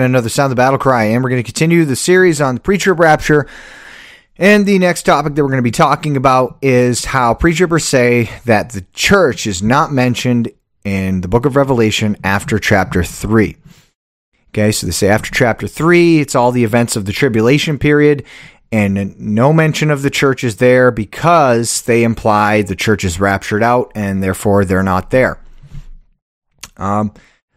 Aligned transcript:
another 0.00 0.28
Sound 0.28 0.46
of 0.46 0.50
the 0.50 0.60
Battle 0.60 0.78
Cry, 0.78 1.04
and 1.04 1.22
we're 1.22 1.30
going 1.30 1.42
to 1.42 1.46
continue 1.46 1.84
the 1.84 1.96
series 1.96 2.40
on 2.40 2.56
the 2.56 2.60
pre-trib 2.60 3.00
rapture. 3.00 3.46
And 4.36 4.64
the 4.64 4.78
next 4.78 5.02
topic 5.02 5.34
that 5.34 5.42
we're 5.42 5.50
going 5.50 5.58
to 5.58 5.62
be 5.62 5.70
talking 5.70 6.16
about 6.16 6.58
is 6.62 7.04
how 7.04 7.34
pre-tribbers 7.34 7.82
say 7.82 8.30
that 8.46 8.70
the 8.70 8.84
church 8.94 9.46
is 9.46 9.62
not 9.62 9.92
mentioned 9.92 10.50
in 10.84 11.20
the 11.20 11.28
book 11.28 11.44
of 11.44 11.56
Revelation 11.56 12.16
after 12.24 12.58
chapter 12.58 13.04
3. 13.04 13.56
Okay, 14.48 14.72
so 14.72 14.86
they 14.86 14.92
say 14.92 15.08
after 15.08 15.30
chapter 15.30 15.68
3, 15.68 16.20
it's 16.20 16.34
all 16.34 16.52
the 16.52 16.64
events 16.64 16.96
of 16.96 17.04
the 17.04 17.12
tribulation 17.12 17.78
period, 17.78 18.24
and 18.72 19.18
no 19.18 19.52
mention 19.52 19.90
of 19.90 20.02
the 20.02 20.10
church 20.10 20.44
is 20.44 20.56
there 20.56 20.90
because 20.90 21.82
they 21.82 22.02
imply 22.04 22.62
the 22.62 22.76
church 22.76 23.04
is 23.04 23.20
raptured 23.20 23.62
out 23.62 23.90
and 23.94 24.22
therefore 24.22 24.64
they're 24.64 24.82
not 24.82 25.10
there. 25.10 25.38
Um, 26.76 27.12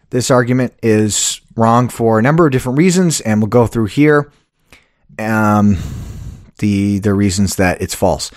this 0.10 0.32
argument 0.32 0.74
is 0.84 1.40
wrong 1.56 1.90
for 1.90 2.20
a 2.20 2.22
number 2.22 2.46
of 2.46 2.52
different 2.52 2.78
reasons, 2.78 3.22
and 3.22 3.42
we'll 3.42 3.50
go 3.50 3.68
through 3.68 3.86
here 3.86 4.32
um, 5.20 5.78
the 6.60 7.00
the 7.00 7.14
reasons 7.14 7.58
that 7.58 7.82
it's 7.82 7.96
false. 7.96 8.32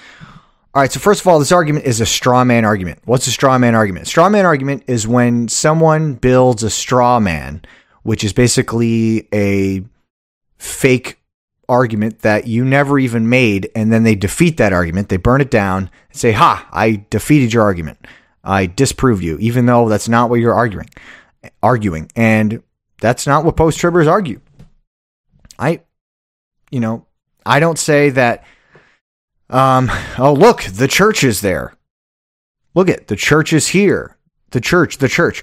All 0.74 0.82
right, 0.82 0.92
so 0.92 1.00
first 1.00 1.22
of 1.22 1.26
all, 1.26 1.38
this 1.38 1.52
argument 1.52 1.86
is 1.86 2.02
a 2.02 2.06
straw 2.06 2.44
man 2.44 2.66
argument. 2.66 3.00
What's 3.06 3.26
a 3.26 3.30
straw 3.30 3.56
man 3.56 3.74
argument? 3.74 4.08
Straw 4.08 4.28
man 4.28 4.44
argument 4.44 4.84
is 4.86 5.08
when 5.08 5.48
someone 5.48 6.14
builds 6.14 6.62
a 6.62 6.68
straw 6.68 7.18
man, 7.18 7.62
which 8.02 8.22
is 8.22 8.34
basically 8.34 9.26
a 9.32 9.82
fake 10.58 11.18
argument 11.68 12.20
that 12.20 12.46
you 12.46 12.64
never 12.64 12.98
even 12.98 13.28
made, 13.28 13.70
and 13.74 13.90
then 13.90 14.02
they 14.02 14.14
defeat 14.14 14.58
that 14.58 14.74
argument. 14.74 15.08
They 15.08 15.16
burn 15.16 15.40
it 15.40 15.50
down 15.50 15.90
and 16.10 16.18
say, 16.18 16.32
Ha, 16.32 16.68
I 16.70 17.06
defeated 17.08 17.54
your 17.54 17.62
argument. 17.62 17.98
I 18.44 18.66
disproved 18.66 19.24
you, 19.24 19.38
even 19.38 19.66
though 19.66 19.88
that's 19.88 20.08
not 20.08 20.28
what 20.28 20.40
you're 20.40 20.54
arguing. 20.54 20.90
Arguing. 21.62 22.10
And 22.14 22.62
that's 23.00 23.26
not 23.26 23.44
what 23.44 23.56
post 23.56 23.78
tribbers 23.78 24.08
argue. 24.08 24.40
I, 25.58 25.82
you 26.70 26.80
know, 26.80 27.06
I 27.44 27.60
don't 27.60 27.78
say 27.78 28.10
that, 28.10 28.44
um, 29.48 29.90
oh, 30.18 30.32
look, 30.32 30.62
the 30.62 30.88
church 30.88 31.24
is 31.24 31.40
there. 31.40 31.74
Look 32.74 32.88
at 32.88 33.06
the 33.06 33.16
church 33.16 33.52
is 33.52 33.68
here. 33.68 34.16
The 34.50 34.60
church, 34.60 34.98
the 34.98 35.08
church. 35.08 35.42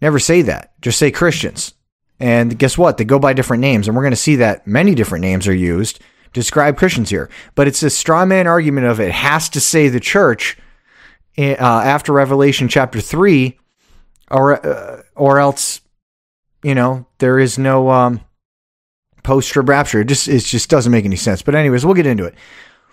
Never 0.00 0.18
say 0.18 0.42
that. 0.42 0.72
Just 0.80 0.98
say 0.98 1.10
Christians. 1.10 1.74
And 2.20 2.58
guess 2.58 2.78
what? 2.78 2.96
They 2.96 3.04
go 3.04 3.18
by 3.18 3.32
different 3.32 3.60
names, 3.60 3.86
and 3.86 3.96
we're 3.96 4.02
going 4.02 4.12
to 4.12 4.16
see 4.16 4.36
that 4.36 4.66
many 4.66 4.94
different 4.94 5.22
names 5.22 5.48
are 5.48 5.54
used 5.54 5.98
to 5.98 6.04
describe 6.32 6.78
Christians 6.78 7.10
here. 7.10 7.28
But 7.54 7.68
it's 7.68 7.82
a 7.82 7.90
straw 7.90 8.24
man 8.24 8.46
argument 8.46 8.86
of 8.86 9.00
it 9.00 9.10
has 9.10 9.48
to 9.50 9.60
say 9.60 9.88
the 9.88 10.00
church 10.00 10.56
uh, 11.36 11.52
after 11.58 12.12
Revelation 12.12 12.68
chapter 12.68 13.00
three, 13.00 13.58
or 14.30 14.64
uh, 14.64 15.02
or 15.14 15.38
else, 15.38 15.80
you 16.64 16.74
know, 16.74 17.06
there 17.18 17.38
is 17.38 17.58
no 17.58 17.90
um, 17.90 18.20
post 19.22 19.52
trib 19.52 19.68
rapture. 19.68 20.00
It 20.00 20.06
just 20.06 20.28
it 20.28 20.40
just 20.40 20.70
doesn't 20.70 20.90
make 20.90 21.04
any 21.04 21.16
sense. 21.16 21.42
But 21.42 21.54
anyways, 21.54 21.84
we'll 21.84 21.94
get 21.94 22.06
into 22.06 22.24
it. 22.24 22.34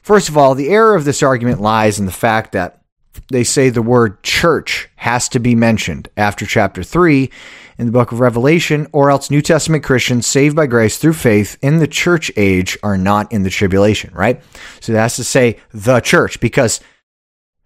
First 0.03 0.29
of 0.29 0.37
all, 0.37 0.55
the 0.55 0.69
error 0.69 0.95
of 0.95 1.05
this 1.05 1.23
argument 1.23 1.61
lies 1.61 1.99
in 1.99 2.05
the 2.05 2.11
fact 2.11 2.51
that 2.53 2.81
they 3.29 3.43
say 3.43 3.69
the 3.69 3.81
word 3.81 4.23
church 4.23 4.89
has 4.95 5.29
to 5.29 5.39
be 5.39 5.53
mentioned 5.53 6.09
after 6.17 6.45
chapter 6.45 6.81
3 6.81 7.29
in 7.77 7.85
the 7.85 7.91
book 7.91 8.11
of 8.11 8.19
Revelation, 8.19 8.87
or 8.91 9.11
else 9.11 9.29
New 9.29 9.41
Testament 9.41 9.83
Christians 9.83 10.27
saved 10.27 10.55
by 10.55 10.65
grace 10.65 10.97
through 10.97 11.13
faith 11.13 11.57
in 11.61 11.79
the 11.79 11.87
church 11.87 12.31
age 12.37 12.77
are 12.83 12.97
not 12.97 13.31
in 13.31 13.43
the 13.43 13.49
tribulation, 13.49 14.13
right? 14.13 14.41
So 14.79 14.93
it 14.93 14.97
has 14.97 15.15
to 15.17 15.23
say 15.23 15.59
the 15.73 15.99
church 15.99 16.39
because 16.39 16.79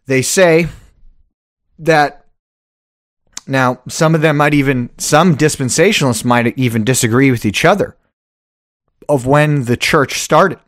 they 0.08 0.22
say 0.22 0.67
that 1.80 2.24
now 3.47 3.81
some 3.88 4.15
of 4.15 4.21
them 4.21 4.38
might 4.38 4.53
even, 4.53 4.89
some 4.97 5.38
dispensationalists 5.38 6.25
might 6.25 6.57
even 6.57 6.83
disagree 6.83 7.31
with 7.31 7.45
each 7.45 7.65
other 7.65 7.95
of 9.07 9.25
when 9.25 9.65
the 9.65 9.77
church 9.77 10.19
started. 10.19 10.59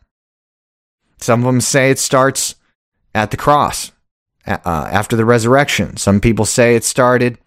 Some 1.19 1.41
of 1.41 1.45
them 1.45 1.61
say 1.61 1.89
it 1.89 1.99
starts 1.99 2.55
at 3.15 3.31
the 3.31 3.37
cross 3.37 3.91
uh, 4.45 4.59
after 4.65 5.15
the 5.15 5.25
resurrection. 5.25 5.97
Some 5.97 6.21
people 6.21 6.45
say 6.45 6.75
it 6.75 6.83
started, 6.83 7.37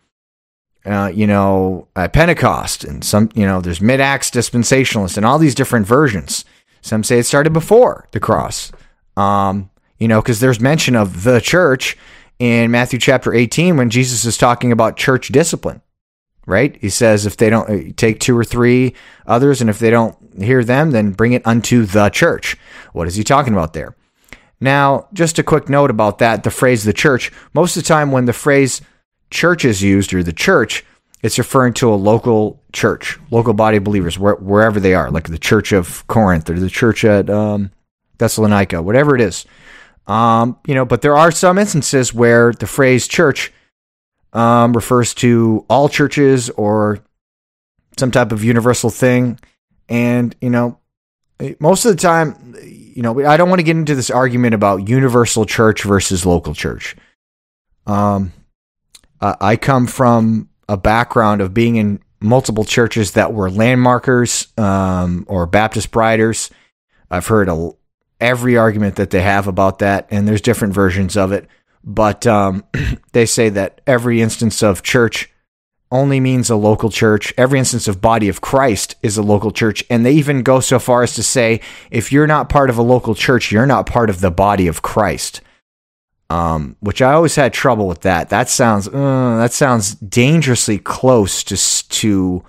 uh, 0.84 1.12
you 1.14 1.26
know, 1.26 1.86
at 1.94 2.12
Pentecost, 2.12 2.84
and 2.84 3.04
some, 3.04 3.30
you 3.34 3.46
know, 3.46 3.60
there's 3.60 3.80
mid 3.80 4.00
Acts 4.00 4.30
dispensationalists 4.30 5.16
and 5.16 5.24
all 5.24 5.38
these 5.38 5.54
different 5.54 5.86
versions. 5.86 6.44
Some 6.82 7.04
say 7.04 7.18
it 7.18 7.26
started 7.26 7.52
before 7.52 8.08
the 8.12 8.20
cross, 8.20 8.72
um, 9.16 9.70
you 9.98 10.08
know, 10.08 10.20
because 10.20 10.40
there's 10.40 10.60
mention 10.60 10.96
of 10.96 11.24
the 11.24 11.40
church 11.40 11.96
in 12.40 12.70
Matthew 12.70 12.98
chapter 12.98 13.32
18 13.32 13.76
when 13.76 13.90
Jesus 13.90 14.24
is 14.24 14.36
talking 14.36 14.72
about 14.72 14.96
church 14.96 15.28
discipline. 15.28 15.82
Right? 16.46 16.76
He 16.80 16.88
says, 16.88 17.26
if 17.26 17.36
they 17.36 17.50
don't 17.50 17.70
uh, 17.70 17.92
take 17.96 18.18
two 18.18 18.36
or 18.36 18.44
three 18.44 18.94
others, 19.26 19.60
and 19.60 19.70
if 19.70 19.78
they 19.78 19.90
don't 19.90 20.16
hear 20.36 20.64
them, 20.64 20.90
then 20.90 21.12
bring 21.12 21.32
it 21.32 21.46
unto 21.46 21.84
the 21.84 22.08
church. 22.08 22.56
What 22.92 23.06
is 23.06 23.14
he 23.14 23.22
talking 23.22 23.52
about 23.52 23.74
there? 23.74 23.94
Now, 24.58 25.06
just 25.12 25.38
a 25.38 25.44
quick 25.44 25.68
note 25.68 25.90
about 25.90 26.18
that 26.18 26.42
the 26.42 26.50
phrase 26.50 26.82
the 26.82 26.92
church. 26.92 27.30
Most 27.54 27.76
of 27.76 27.82
the 27.82 27.88
time, 27.88 28.10
when 28.10 28.24
the 28.24 28.32
phrase 28.32 28.80
church 29.30 29.64
is 29.64 29.82
used 29.82 30.12
or 30.12 30.22
the 30.22 30.32
church, 30.32 30.84
it's 31.22 31.38
referring 31.38 31.74
to 31.74 31.92
a 31.92 31.94
local 31.94 32.62
church, 32.72 33.18
local 33.30 33.52
body 33.52 33.76
of 33.76 33.84
believers, 33.84 34.18
where, 34.18 34.34
wherever 34.36 34.80
they 34.80 34.94
are, 34.94 35.10
like 35.10 35.28
the 35.28 35.38
church 35.38 35.72
of 35.72 36.06
Corinth 36.08 36.48
or 36.48 36.58
the 36.58 36.70
church 36.70 37.04
at 37.04 37.28
um, 37.30 37.70
Thessalonica, 38.18 38.82
whatever 38.82 39.14
it 39.14 39.20
is. 39.20 39.44
Um, 40.06 40.58
you 40.66 40.74
know, 40.74 40.84
but 40.84 41.02
there 41.02 41.16
are 41.16 41.30
some 41.30 41.58
instances 41.58 42.12
where 42.12 42.52
the 42.52 42.66
phrase 42.66 43.06
church 43.06 43.52
um, 44.32 44.72
refers 44.72 45.14
to 45.14 45.64
all 45.68 45.88
churches 45.88 46.50
or 46.50 46.98
some 47.98 48.10
type 48.10 48.32
of 48.32 48.42
universal 48.42 48.90
thing. 48.90 49.38
And, 49.88 50.34
you 50.40 50.50
know, 50.50 50.78
most 51.58 51.84
of 51.84 51.92
the 51.92 52.00
time, 52.00 52.56
you 52.62 53.02
know, 53.02 53.24
I 53.26 53.36
don't 53.36 53.48
want 53.48 53.60
to 53.60 53.64
get 53.64 53.76
into 53.76 53.94
this 53.94 54.10
argument 54.10 54.54
about 54.54 54.88
universal 54.88 55.46
church 55.46 55.84
versus 55.84 56.26
local 56.26 56.54
church. 56.54 56.96
Um, 57.86 58.32
I 59.20 59.56
come 59.56 59.86
from 59.86 60.48
a 60.68 60.76
background 60.76 61.40
of 61.40 61.52
being 61.52 61.76
in 61.76 62.00
multiple 62.20 62.64
churches 62.64 63.12
that 63.12 63.32
were 63.32 63.50
landmarkers 63.50 64.48
um, 64.58 65.24
or 65.28 65.46
Baptist 65.46 65.90
briders. 65.90 66.50
I've 67.10 67.26
heard 67.26 67.48
a, 67.48 67.72
every 68.20 68.56
argument 68.56 68.96
that 68.96 69.10
they 69.10 69.22
have 69.22 69.46
about 69.46 69.78
that, 69.80 70.06
and 70.10 70.26
there's 70.26 70.40
different 70.40 70.74
versions 70.74 71.16
of 71.16 71.32
it. 71.32 71.48
But 71.82 72.26
um, 72.26 72.64
they 73.12 73.26
say 73.26 73.48
that 73.50 73.80
every 73.86 74.20
instance 74.20 74.62
of 74.62 74.82
church 74.82 75.30
only 75.92 76.20
means 76.20 76.50
a 76.50 76.56
local 76.56 76.90
church. 76.90 77.34
Every 77.36 77.58
instance 77.58 77.88
of 77.88 78.00
body 78.00 78.28
of 78.28 78.40
Christ 78.40 78.94
is 79.02 79.16
a 79.16 79.22
local 79.22 79.50
church. 79.50 79.84
And 79.90 80.06
they 80.06 80.12
even 80.12 80.42
go 80.42 80.60
so 80.60 80.78
far 80.78 81.02
as 81.02 81.14
to 81.14 81.22
say 81.22 81.60
if 81.90 82.12
you're 82.12 82.26
not 82.26 82.48
part 82.48 82.70
of 82.70 82.78
a 82.78 82.82
local 82.82 83.14
church, 83.14 83.50
you're 83.50 83.66
not 83.66 83.86
part 83.86 84.10
of 84.10 84.20
the 84.20 84.30
body 84.30 84.66
of 84.68 84.82
Christ. 84.82 85.40
Um, 86.28 86.76
which 86.78 87.02
I 87.02 87.12
always 87.12 87.34
had 87.34 87.52
trouble 87.52 87.88
with 87.88 88.02
that. 88.02 88.28
That 88.28 88.48
sounds 88.48 88.86
uh, 88.86 89.36
that 89.38 89.52
sounds 89.52 89.96
dangerously 89.96 90.78
close 90.78 91.42
to 91.42 91.56
to 91.88 92.44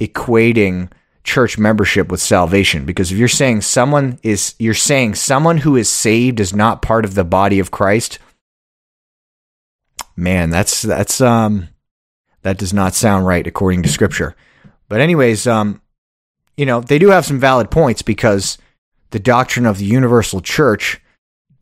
equating 0.00 0.90
church 1.24 1.58
membership 1.58 2.10
with 2.10 2.20
salvation. 2.20 2.84
Because 2.84 3.12
if 3.12 3.18
you're 3.18 3.28
saying 3.28 3.62
someone 3.62 4.18
is 4.22 4.54
you're 4.58 4.74
saying 4.74 5.14
someone 5.14 5.58
who 5.58 5.76
is 5.76 5.88
saved 5.88 6.40
is 6.40 6.54
not 6.54 6.82
part 6.82 7.04
of 7.04 7.14
the 7.14 7.24
body 7.24 7.58
of 7.58 7.70
Christ, 7.70 8.18
man, 10.16 10.50
that's 10.50 10.82
that's 10.82 11.20
um 11.20 11.68
that 12.42 12.58
does 12.58 12.72
not 12.72 12.94
sound 12.94 13.26
right 13.26 13.46
according 13.46 13.82
to 13.82 13.88
scripture. 13.88 14.34
But 14.88 15.00
anyways, 15.00 15.46
um, 15.46 15.82
you 16.56 16.66
know, 16.66 16.80
they 16.80 16.98
do 16.98 17.10
have 17.10 17.26
some 17.26 17.38
valid 17.38 17.70
points 17.70 18.02
because 18.02 18.58
the 19.10 19.20
doctrine 19.20 19.66
of 19.66 19.78
the 19.78 19.84
universal 19.84 20.40
church 20.40 21.00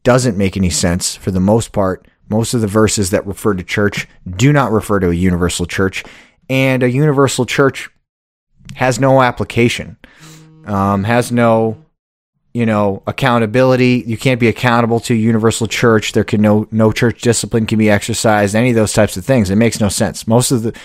doesn't 0.02 0.38
make 0.38 0.56
any 0.56 0.70
sense 0.70 1.16
for 1.16 1.30
the 1.30 1.40
most 1.40 1.72
part. 1.72 2.06
Most 2.28 2.54
of 2.54 2.60
the 2.60 2.66
verses 2.66 3.10
that 3.10 3.26
refer 3.26 3.54
to 3.54 3.64
church 3.64 4.06
do 4.28 4.52
not 4.52 4.70
refer 4.70 5.00
to 5.00 5.10
a 5.10 5.14
universal 5.14 5.66
church, 5.66 6.04
and 6.48 6.82
a 6.82 6.90
universal 6.90 7.46
church 7.46 7.90
has 8.74 8.98
no 9.00 9.22
application, 9.22 9.96
um, 10.66 11.04
has 11.04 11.32
no 11.32 11.84
you 12.54 12.66
know, 12.66 13.02
accountability. 13.06 14.02
You 14.06 14.16
can't 14.16 14.40
be 14.40 14.48
accountable 14.48 15.00
to 15.00 15.14
universal 15.14 15.68
church. 15.68 16.12
There 16.12 16.24
can 16.24 16.40
no 16.40 16.66
no 16.70 16.90
church 16.90 17.20
discipline 17.20 17.66
can 17.66 17.78
be 17.78 17.88
exercised. 17.90 18.56
Any 18.56 18.70
of 18.70 18.74
those 18.74 18.92
types 18.92 19.16
of 19.16 19.24
things. 19.24 19.50
It 19.50 19.56
makes 19.56 19.80
no 19.80 19.88
sense. 19.88 20.26
Most 20.26 20.50
of 20.50 20.62
the 20.62 20.76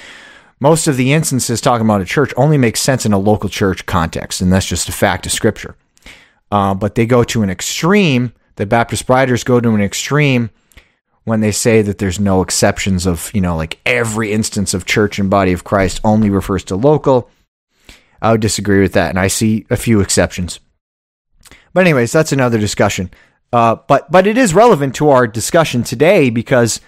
most 0.59 0.88
of 0.88 0.97
the 0.97 1.13
instances 1.13 1.62
talking 1.62 1.85
about 1.85 2.01
a 2.01 2.06
church 2.06 2.31
only 2.38 2.57
makes 2.57 2.80
sense 2.80 3.06
in 3.06 3.13
a 3.13 3.18
local 3.18 3.50
church 3.50 3.86
context, 3.86 4.39
and 4.39 4.53
that's 4.53 4.68
just 4.68 4.88
a 4.88 4.91
fact 4.91 5.25
of 5.25 5.31
scripture. 5.31 5.75
Uh, 6.51 6.74
but 6.74 6.95
they 6.95 7.06
go 7.06 7.24
to 7.24 7.41
an 7.41 7.50
extreme. 7.50 8.33
The 8.56 8.65
Baptist 8.65 9.07
briders 9.07 9.44
go 9.44 9.59
to 9.59 9.69
an 9.74 9.81
extreme 9.81 10.51
when 11.24 11.39
they 11.39 11.51
say 11.51 11.81
that 11.81 11.97
there's 11.97 12.19
no 12.19 12.41
exceptions 12.41 13.07
of 13.07 13.31
you 13.33 13.41
know 13.41 13.56
like 13.56 13.79
every 13.86 14.31
instance 14.31 14.74
of 14.74 14.86
church 14.86 15.18
and 15.18 15.29
body 15.29 15.53
of 15.53 15.63
Christ 15.63 16.01
only 16.03 16.29
refers 16.29 16.63
to 16.65 16.75
local. 16.75 17.29
I 18.23 18.31
would 18.31 18.41
disagree 18.41 18.81
with 18.81 18.93
that, 18.93 19.09
and 19.09 19.19
I 19.19 19.27
see 19.27 19.65
a 19.69 19.75
few 19.75 19.99
exceptions. 19.99 20.59
But 21.73 21.81
anyways, 21.81 22.11
that's 22.11 22.31
another 22.31 22.57
discussion. 22.57 23.11
Uh, 23.51 23.75
but 23.87 24.09
but 24.09 24.25
it 24.25 24.37
is 24.37 24.55
relevant 24.55 24.95
to 24.95 25.09
our 25.09 25.27
discussion 25.27 25.83
today 25.83 26.29
because 26.29 26.81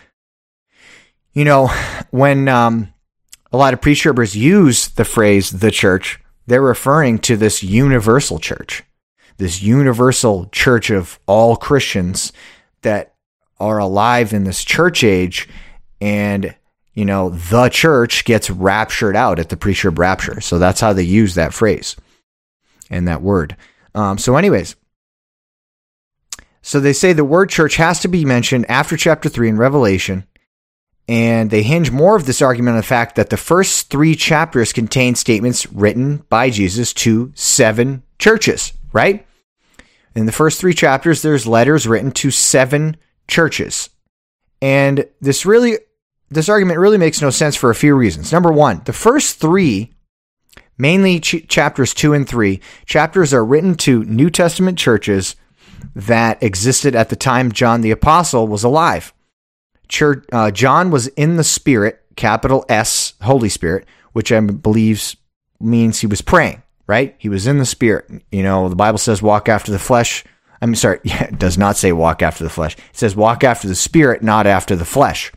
you 1.34 1.44
know 1.44 1.68
when 2.10 2.48
um, 2.48 2.94
a 3.52 3.58
lot 3.58 3.74
of 3.74 3.82
pre 3.82 3.94
use 3.94 4.88
the 4.88 5.06
phrase 5.06 5.52
"the 5.52 5.72
church," 5.72 6.20
they're 6.48 6.62
referring 6.62 7.20
to 7.20 7.36
this 7.36 7.62
universal 7.62 8.40
church, 8.40 8.84
this 9.38 9.62
universal 9.62 10.48
church 10.54 10.90
of 10.90 11.20
all 11.28 11.56
Christians 11.56 12.32
that 12.82 13.14
are 13.60 13.78
alive 13.78 14.34
in 14.34 14.46
this 14.46 14.64
church 14.64 15.04
age. 15.04 15.50
And, 16.02 16.56
you 16.96 17.04
know, 17.04 17.30
the 17.30 17.70
church 17.70 18.24
gets 18.24 18.50
raptured 18.50 19.16
out 19.16 19.38
at 19.38 19.50
the 19.50 19.58
pre 19.58 19.74
trib 19.74 20.00
rapture. 20.00 20.42
So 20.42 20.58
that's 20.58 20.82
how 20.82 20.94
they 20.94 21.04
use 21.04 21.36
that 21.36 21.54
phrase 21.54 21.96
and 22.90 23.08
that 23.08 23.22
word. 23.22 23.56
Um, 23.94 24.18
so, 24.18 24.38
anyways, 24.38 24.76
so 26.62 26.80
they 26.80 26.94
say 26.94 27.14
the 27.14 27.24
word 27.24 27.50
church 27.50 27.76
has 27.76 28.00
to 28.00 28.08
be 28.08 28.26
mentioned 28.26 28.66
after 28.70 28.98
chapter 28.98 29.30
3 29.30 29.50
in 29.50 29.58
Revelation. 29.58 30.26
And 31.08 31.52
they 31.52 31.62
hinge 31.62 31.92
more 31.92 32.16
of 32.16 32.26
this 32.26 32.42
argument 32.42 32.74
on 32.74 32.80
the 32.80 32.84
fact 32.84 33.16
that 33.16 33.30
the 33.30 33.38
first 33.38 33.92
three 33.92 34.16
chapters 34.16 34.74
contain 34.74 35.14
statements 35.14 35.72
written 35.72 36.26
by 36.30 36.50
Jesus 36.50 36.94
to 36.94 37.32
seven 37.36 38.02
churches, 38.18 38.74
right? 38.92 39.28
In 40.16 40.26
the 40.26 40.32
first 40.32 40.60
three 40.60 40.74
chapters, 40.74 41.22
there's 41.22 41.46
letters 41.46 41.86
written 41.86 42.12
to 42.14 42.32
seven 42.32 42.98
churches. 43.28 43.92
And 44.64 45.06
this 45.22 45.46
really, 45.46 45.78
this 46.30 46.50
argument 46.50 46.80
really 46.80 46.98
makes 46.98 47.22
no 47.22 47.30
sense 47.30 47.56
for 47.56 47.70
a 47.70 47.76
few 47.76 47.96
reasons. 47.96 48.32
Number 48.32 48.52
one, 48.52 48.82
the 48.86 48.94
first 48.94 49.40
three, 49.40 49.94
mainly 50.78 51.20
ch- 51.20 51.48
chapters 51.48 51.94
two 51.94 52.14
and 52.14 52.28
three, 52.28 52.62
chapters 52.86 53.34
are 53.34 53.46
written 53.46 53.76
to 53.76 54.04
New 54.06 54.30
Testament 54.30 54.78
churches 54.78 55.36
that 55.96 56.42
existed 56.42 56.96
at 56.96 57.10
the 57.10 57.16
time 57.16 57.52
John 57.52 57.82
the 57.82 57.92
Apostle 57.92 58.48
was 58.48 58.64
alive. 58.64 59.14
Church, 59.88 60.26
uh, 60.32 60.52
John 60.52 60.90
was 60.90 61.08
in 61.10 61.38
the 61.38 61.44
Spirit, 61.44 62.02
capital 62.16 62.66
S, 62.70 63.14
Holy 63.22 63.50
Spirit, 63.50 63.86
which 64.14 64.32
I 64.32 64.40
believe 64.40 65.16
means 65.60 66.00
he 66.00 66.08
was 66.08 66.22
praying, 66.22 66.64
right? 66.88 67.16
He 67.20 67.30
was 67.30 67.46
in 67.46 67.60
the 67.60 67.66
Spirit. 67.66 68.10
You 68.32 68.44
know, 68.44 68.68
the 68.68 68.76
Bible 68.76 68.98
says 68.98 69.22
walk 69.22 69.48
after 69.48 69.72
the 69.72 69.80
flesh. 69.80 70.24
I'm 70.62 70.74
sorry, 70.76 71.00
yeah, 71.04 71.24
it 71.26 71.40
does 71.40 71.58
not 71.58 71.78
say 71.78 71.92
walk 71.92 72.22
after 72.22 72.44
the 72.44 72.50
flesh. 72.50 72.76
It 72.76 72.84
says 72.94 73.16
walk 73.16 73.44
after 73.44 73.68
the 73.68 73.76
Spirit, 73.76 74.24
not 74.24 74.48
after 74.48 74.76
the 74.76 74.86
flesh. 74.86 75.32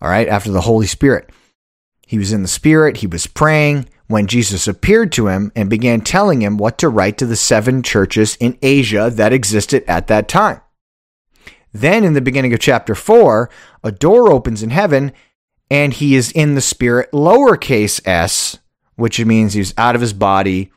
All 0.00 0.08
right, 0.08 0.28
after 0.28 0.50
the 0.50 0.62
Holy 0.62 0.86
Spirit. 0.86 1.30
He 2.06 2.18
was 2.18 2.32
in 2.32 2.42
the 2.42 2.48
Spirit, 2.48 2.98
he 2.98 3.06
was 3.06 3.26
praying 3.26 3.88
when 4.08 4.26
Jesus 4.26 4.66
appeared 4.66 5.12
to 5.12 5.28
him 5.28 5.52
and 5.54 5.70
began 5.70 6.00
telling 6.00 6.42
him 6.42 6.56
what 6.56 6.78
to 6.78 6.88
write 6.88 7.18
to 7.18 7.26
the 7.26 7.36
seven 7.36 7.82
churches 7.82 8.36
in 8.36 8.58
Asia 8.62 9.10
that 9.12 9.32
existed 9.32 9.84
at 9.86 10.08
that 10.08 10.26
time. 10.26 10.60
Then, 11.72 12.02
in 12.02 12.14
the 12.14 12.20
beginning 12.20 12.52
of 12.52 12.58
chapter 12.58 12.96
4, 12.96 13.48
a 13.84 13.92
door 13.92 14.32
opens 14.32 14.62
in 14.62 14.70
heaven 14.70 15.12
and 15.70 15.92
he 15.92 16.16
is 16.16 16.32
in 16.32 16.56
the 16.56 16.60
spirit, 16.60 17.12
lowercase 17.12 18.00
s, 18.04 18.58
which 18.96 19.24
means 19.24 19.54
he's 19.54 19.72
out 19.78 19.94
of 19.94 20.00
his 20.00 20.12
body, 20.12 20.72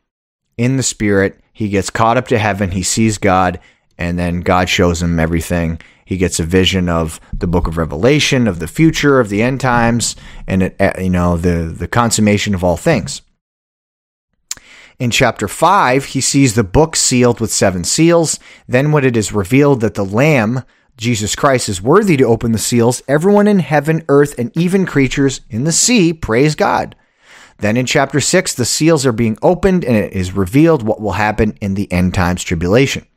in 0.57 0.77
the 0.77 0.83
spirit. 0.83 1.39
He 1.51 1.69
gets 1.69 1.89
caught 1.89 2.17
up 2.17 2.27
to 2.27 2.37
heaven, 2.37 2.71
he 2.71 2.83
sees 2.83 3.17
God, 3.17 3.59
and 3.97 4.19
then 4.19 4.41
God 4.41 4.69
shows 4.69 5.01
him 5.01 5.19
everything. 5.19 5.79
He 6.05 6.17
gets 6.17 6.39
a 6.39 6.43
vision 6.43 6.89
of 6.89 7.19
the 7.31 7.47
book 7.47 7.67
of 7.67 7.77
Revelation, 7.77 8.47
of 8.47 8.59
the 8.59 8.67
future, 8.67 9.19
of 9.19 9.29
the 9.29 9.41
end 9.41 9.61
times, 9.61 10.15
and 10.47 10.63
it, 10.63 10.75
uh, 10.79 10.93
you 10.99 11.09
know 11.09 11.37
the 11.37 11.73
the 11.77 11.87
consummation 11.87 12.53
of 12.53 12.63
all 12.63 12.77
things. 12.77 13.21
In 14.99 15.09
chapter 15.09 15.47
5, 15.47 16.05
he 16.05 16.21
sees 16.21 16.53
the 16.53 16.63
book 16.63 16.95
sealed 16.95 17.39
with 17.39 17.51
seven 17.51 17.83
seals. 17.83 18.39
Then, 18.67 18.91
when 18.91 19.03
it 19.03 19.17
is 19.17 19.33
revealed 19.33 19.81
that 19.81 19.95
the 19.95 20.05
Lamb, 20.05 20.63
Jesus 20.97 21.35
Christ, 21.35 21.67
is 21.67 21.81
worthy 21.81 22.15
to 22.17 22.23
open 22.25 22.51
the 22.51 22.59
seals, 22.59 23.01
everyone 23.07 23.47
in 23.47 23.59
heaven, 23.59 24.03
earth, 24.07 24.37
and 24.37 24.55
even 24.55 24.85
creatures 24.85 25.41
in 25.49 25.63
the 25.63 25.71
sea 25.71 26.13
praise 26.13 26.55
God. 26.55 26.95
Then 27.57 27.77
in 27.77 27.85
chapter 27.85 28.19
6, 28.19 28.53
the 28.53 28.65
seals 28.65 29.05
are 29.05 29.11
being 29.11 29.37
opened 29.41 29.83
and 29.83 29.95
it 29.95 30.13
is 30.13 30.35
revealed 30.35 30.83
what 30.83 31.01
will 31.01 31.13
happen 31.13 31.57
in 31.61 31.75
the 31.75 31.91
end 31.91 32.13
times 32.13 32.43
tribulation. 32.43 33.07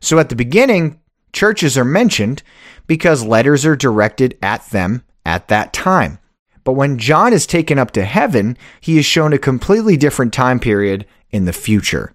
So 0.00 0.18
at 0.18 0.28
the 0.28 0.36
beginning, 0.36 1.00
churches 1.32 1.76
are 1.78 1.84
mentioned 1.84 2.42
because 2.86 3.24
letters 3.24 3.66
are 3.66 3.76
directed 3.76 4.38
at 4.42 4.68
them 4.70 5.04
at 5.24 5.48
that 5.48 5.72
time. 5.72 6.18
But 6.64 6.72
when 6.72 6.98
John 6.98 7.32
is 7.32 7.46
taken 7.46 7.78
up 7.78 7.92
to 7.92 8.04
heaven, 8.04 8.56
he 8.80 8.98
is 8.98 9.06
shown 9.06 9.32
a 9.32 9.38
completely 9.38 9.96
different 9.96 10.32
time 10.32 10.60
period 10.60 11.06
in 11.30 11.44
the 11.44 11.52
future. 11.52 12.12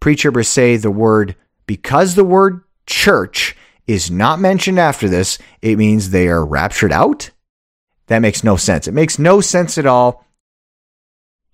Pre-tribbers 0.00 0.46
say 0.46 0.76
the 0.76 0.90
word, 0.90 1.34
because 1.66 2.14
the 2.14 2.24
word 2.24 2.62
church 2.86 3.56
is 3.86 4.10
not 4.10 4.40
mentioned 4.40 4.78
after 4.78 5.08
this, 5.08 5.38
it 5.62 5.76
means 5.76 6.10
they 6.10 6.28
are 6.28 6.44
raptured 6.44 6.92
out? 6.92 7.30
That 8.08 8.20
makes 8.20 8.44
no 8.44 8.56
sense. 8.56 8.86
It 8.86 8.94
makes 8.94 9.18
no 9.18 9.40
sense 9.40 9.78
at 9.78 9.86
all. 9.86 10.24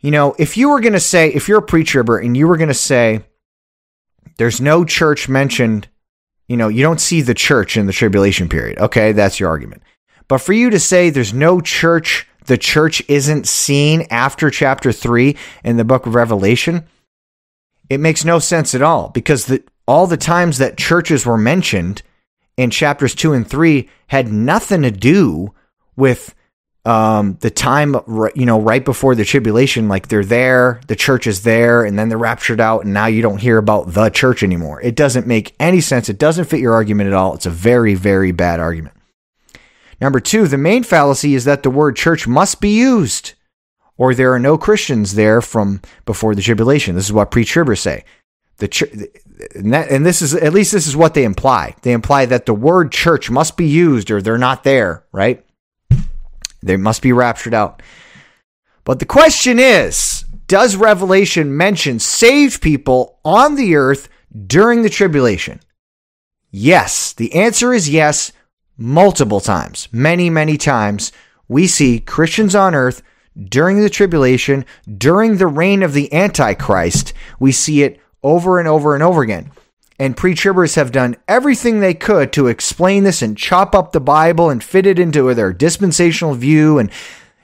You 0.01 0.11
know, 0.11 0.35
if 0.39 0.57
you 0.57 0.71
were 0.71 0.81
going 0.81 0.93
to 0.95 1.01
say, 1.01 1.29
if 1.29 1.49
you're 1.49 1.59
a 1.59 1.63
preacher 1.63 2.01
and 2.17 2.37
you 2.37 2.49
were 2.49 2.57
going 2.57 2.69
to 2.69 2.75
say, 2.75 3.25
there's 4.37 4.61
no 4.61 4.85
church 4.85 5.29
mentioned, 5.29 5.89
you 6.49 6.57
know, 6.57 6.69
you 6.69 6.83
don't 6.83 7.01
see 7.01 7.23
the 7.23 7.35
church 7.35 7.77
in 7.77 7.87
the 7.87 7.93
tribulation 7.93 8.49
period. 8.49 8.79
Okay, 8.79 9.13
that's 9.13 9.41
your 9.41 9.49
argument. 9.49 9.83
But 10.29 10.39
for 10.39 10.53
you 10.53 10.71
to 10.71 10.79
say 10.79 11.11
there's 11.11 11.35
no 11.35 11.61
church 11.61 12.27
the 12.47 12.59
church 12.59 13.03
isn't 13.09 13.47
seen 13.47 14.07
after 14.11 14.51
chapter 14.51 14.93
3 14.93 15.37
in 15.65 15.77
the 15.77 15.85
book 15.85 16.07
of 16.07 16.15
Revelation, 16.15 16.85
it 17.89 18.01
makes 18.01 18.25
no 18.25 18.39
sense 18.39 18.75
at 18.75 18.83
all 18.83 19.11
because 19.11 19.47
the, 19.47 19.63
all 19.87 20.07
the 20.07 20.17
times 20.17 20.59
that 20.59 20.77
churches 20.77 21.25
were 21.25 21.39
mentioned 21.39 22.03
in 22.57 22.71
chapters 22.71 23.15
2 23.15 23.33
and 23.33 23.49
3 23.49 23.89
had 24.09 24.33
nothing 24.33 24.83
to 24.83 24.91
do 24.91 25.55
with 25.97 26.35
um, 26.85 27.39
the 27.41 27.51
time, 27.51 27.95
you 28.35 28.45
know, 28.45 28.61
right 28.61 28.85
before 28.85 29.15
the 29.15 29.25
tribulation. 29.25 29.89
Like 29.89 30.09
they're 30.09 30.25
there, 30.25 30.81
the 30.89 30.97
church 30.97 31.27
is 31.27 31.43
there, 31.43 31.85
and 31.85 31.99
then 31.99 32.09
they're 32.09 32.19
raptured 32.19 32.61
out, 32.61 32.85
and 32.85 32.93
now 32.93 33.07
you 33.07 33.23
don't 33.23 33.41
hear 33.41 33.59
about 33.59 33.93
the 33.93 34.09
church 34.11 34.43
anymore. 34.43 34.81
It 34.83 34.97
doesn't 34.97 35.27
make 35.27 35.55
any 35.61 35.81
sense. 35.81 36.09
It 36.09 36.19
doesn't 36.19 36.47
fit 36.47 36.61
your 36.61 36.75
argument 36.75 37.09
at 37.09 37.15
all. 37.15 37.35
It's 37.35 37.47
a 37.47 37.51
very, 37.51 37.95
very 37.95 38.33
bad 38.33 38.59
argument. 38.59 38.97
Number 40.01 40.19
two, 40.19 40.49
the 40.49 40.59
main 40.59 40.83
fallacy 40.83 41.35
is 41.35 41.45
that 41.45 41.63
the 41.63 41.71
word 41.71 41.95
church 41.95 42.27
must 42.27 42.61
be 42.61 42.77
used, 42.77 43.35
or 43.97 44.15
there 44.15 44.33
are 44.33 44.41
no 44.41 44.59
Christians 44.59 45.15
there 45.15 45.41
from 45.41 45.81
before 46.05 46.35
the 46.35 46.43
tribulation. 46.43 46.97
This 46.97 47.05
is 47.05 47.13
what 47.13 47.31
pre-tribbers 47.31 47.79
say. 47.79 48.05
The 48.57 48.67
ch- 48.67 48.83
and, 49.55 49.73
that, 49.73 49.91
and 49.91 50.05
this 50.05 50.21
is 50.21 50.35
at 50.35 50.53
least 50.53 50.73
this 50.73 50.89
is 50.89 50.97
what 50.97 51.15
they 51.15 51.23
imply. 51.25 51.77
They 51.83 51.93
imply 51.93 52.27
that 52.27 52.47
the 52.47 52.55
word 52.55 52.91
church 52.91 53.31
must 53.31 53.57
be 53.57 53.67
used, 53.67 54.11
or 54.11 54.21
they're 54.21 54.39
not 54.39 54.65
there. 54.65 55.05
Right? 55.13 55.45
They 56.63 56.77
must 56.77 57.03
be 57.03 57.13
raptured 57.13 57.55
out. 57.55 57.83
But 58.85 58.99
the 58.99 59.07
question 59.07 59.59
is, 59.59 60.25
does 60.47 60.77
Revelation 60.77 61.57
mention 61.57 61.99
saved 61.99 62.63
people 62.63 63.19
on 63.25 63.55
the 63.55 63.77
earth 63.77 64.09
during 64.47 64.83
the 64.83 64.91
tribulation? 64.91 65.61
Yes. 66.51 67.13
The 67.13 67.35
answer 67.35 67.73
is 67.73 67.89
yes 67.89 68.33
multiple 68.77 69.41
times, 69.41 69.89
many, 69.93 70.29
many 70.31 70.57
times, 70.57 71.13
we 71.49 71.67
see 71.67 72.01
Christians 72.01 72.55
on 72.55 72.75
earth 72.75 73.03
during 73.49 73.81
the 73.81 73.91
tribulation, 73.91 74.65
during 74.99 75.37
the 75.37 75.47
reign 75.47 75.83
of 75.83 75.93
the 75.93 76.13
Antichrist. 76.13 77.13
We 77.39 77.53
see 77.53 77.83
it 77.83 78.01
over 78.23 78.59
and 78.59 78.69
over 78.69 78.95
and 78.95 79.03
over 79.03 79.23
again. 79.23 79.51
And 79.99 80.17
pre 80.17 80.35
tribbers 80.35 80.77
have 80.77 80.93
done 80.93 81.17
everything 81.29 81.81
they 81.81 81.95
could 81.95 82.33
to 82.33 82.49
explain 82.49 83.05
this 83.05 83.23
and 83.23 83.37
chop 83.37 83.75
up 83.75 83.93
the 83.93 84.01
Bible 84.01 84.51
and 84.51 84.63
fit 84.63 84.87
it 84.87 84.99
into 84.99 85.33
their 85.35 85.53
dispensational 85.53 86.35
view. 86.35 86.79
And, 86.79 86.91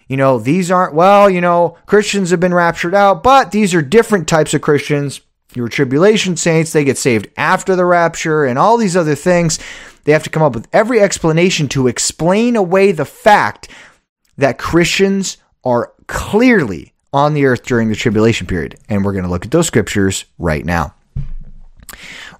you 0.08 0.16
know, 0.16 0.38
these 0.38 0.70
aren't, 0.70 0.94
well, 0.94 1.28
you 1.28 1.40
know, 1.40 1.76
Christians 1.86 2.30
have 2.30 2.40
been 2.40 2.54
raptured 2.54 2.94
out, 2.94 3.22
but 3.22 3.52
these 3.52 3.74
are 3.74 3.82
different 3.82 4.26
types 4.26 4.54
of 4.54 4.62
Christians. 4.62 5.20
Your 5.54 5.68
tribulation 5.68 6.36
saints, 6.36 6.72
they 6.72 6.84
get 6.84 6.98
saved 6.98 7.28
after 7.36 7.74
the 7.74 7.84
rapture 7.84 8.44
and 8.44 8.58
all 8.58 8.76
these 8.76 8.96
other 8.96 9.14
things. 9.14 9.58
They 10.04 10.12
have 10.12 10.24
to 10.24 10.30
come 10.30 10.42
up 10.42 10.54
with 10.54 10.68
every 10.72 11.00
explanation 11.00 11.68
to 11.68 11.86
explain 11.86 12.56
away 12.56 12.92
the 12.92 13.04
fact 13.04 13.68
that 14.36 14.58
Christians 14.58 15.36
are 15.64 15.92
clearly 16.06 16.92
on 17.12 17.34
the 17.34 17.46
earth 17.46 17.64
during 17.64 17.88
the 17.88 17.94
tribulation 17.94 18.46
period. 18.46 18.78
And 18.88 19.04
we're 19.04 19.12
going 19.12 19.24
to 19.24 19.30
look 19.30 19.44
at 19.44 19.50
those 19.50 19.66
scriptures 19.66 20.24
right 20.38 20.64
now. 20.64 20.94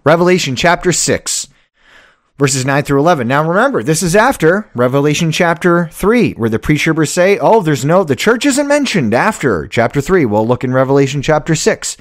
Revelation 0.09 0.57
chapter 0.57 0.91
6, 0.91 1.49
verses 2.39 2.65
9 2.65 2.83
through 2.83 2.99
11. 2.99 3.29
Now 3.29 3.47
remember, 3.47 3.83
this 3.83 4.03
is 4.03 4.17
after 4.17 4.71
Revelation 4.75 5.31
chapter 5.31 5.91
3, 5.93 6.33
where 6.33 6.49
the 6.49 6.59
pre-tribbers 6.59 7.11
say, 7.11 7.37
oh, 7.39 7.61
there's 7.61 7.85
no, 7.85 8.05
the 8.05 8.17
church 8.17 8.47
isn't 8.47 8.67
mentioned 8.67 9.13
after 9.13 9.69
chapter 9.69 10.01
3. 10.01 10.25
We'll 10.25 10.49
look 10.49 10.65
in 10.65 10.73
Revelation 10.73 11.21
chapter 11.21 11.55
6. 11.55 11.99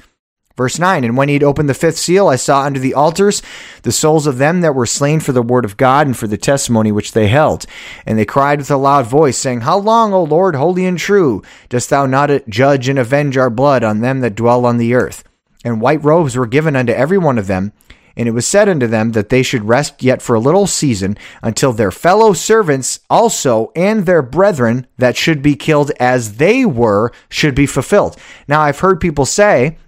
Verse 0.56 0.78
9 0.78 1.04
And 1.04 1.18
when 1.18 1.28
he 1.28 1.34
had 1.34 1.42
opened 1.42 1.68
the 1.68 1.74
fifth 1.74 1.98
seal, 1.98 2.28
I 2.28 2.36
saw 2.36 2.62
under 2.62 2.80
the 2.80 2.94
altars 2.94 3.42
the 3.82 3.92
souls 3.92 4.26
of 4.26 4.38
them 4.38 4.62
that 4.62 4.74
were 4.74 4.86
slain 4.86 5.20
for 5.20 5.32
the 5.32 5.42
word 5.42 5.66
of 5.66 5.76
God 5.76 6.06
and 6.06 6.16
for 6.16 6.26
the 6.26 6.38
testimony 6.38 6.90
which 6.90 7.12
they 7.12 7.28
held. 7.28 7.66
And 8.06 8.18
they 8.18 8.24
cried 8.24 8.58
with 8.58 8.70
a 8.70 8.78
loud 8.78 9.06
voice, 9.06 9.36
saying, 9.36 9.60
How 9.60 9.76
long, 9.76 10.14
O 10.14 10.22
Lord, 10.22 10.54
holy 10.54 10.86
and 10.86 10.96
true, 10.96 11.42
dost 11.68 11.90
thou 11.90 12.06
not 12.06 12.30
judge 12.48 12.88
and 12.88 12.98
avenge 12.98 13.36
our 13.36 13.50
blood 13.50 13.84
on 13.84 14.00
them 14.00 14.20
that 14.20 14.34
dwell 14.34 14.64
on 14.64 14.78
the 14.78 14.94
earth? 14.94 15.24
And 15.62 15.82
white 15.82 16.02
robes 16.02 16.36
were 16.36 16.46
given 16.46 16.74
unto 16.74 16.92
every 16.92 17.18
one 17.18 17.36
of 17.36 17.48
them, 17.48 17.74
And 18.18 18.26
it 18.26 18.32
was 18.32 18.46
said 18.46 18.68
unto 18.68 18.88
them 18.88 19.12
that 19.12 19.28
they 19.28 19.44
should 19.44 19.68
rest 19.68 20.02
yet 20.02 20.20
for 20.20 20.34
a 20.34 20.40
little 20.40 20.66
season 20.66 21.16
until 21.40 21.72
their 21.72 21.92
fellow 21.92 22.32
servants 22.32 22.98
also 23.08 23.70
and 23.76 24.04
their 24.04 24.22
brethren 24.22 24.88
that 24.98 25.16
should 25.16 25.40
be 25.40 25.54
killed 25.54 25.92
as 26.00 26.36
they 26.36 26.64
were 26.66 27.12
should 27.28 27.54
be 27.54 27.64
fulfilled. 27.64 28.16
Now, 28.48 28.60
I've 28.60 28.80
heard 28.80 29.00
people 29.00 29.24
say, 29.24 29.78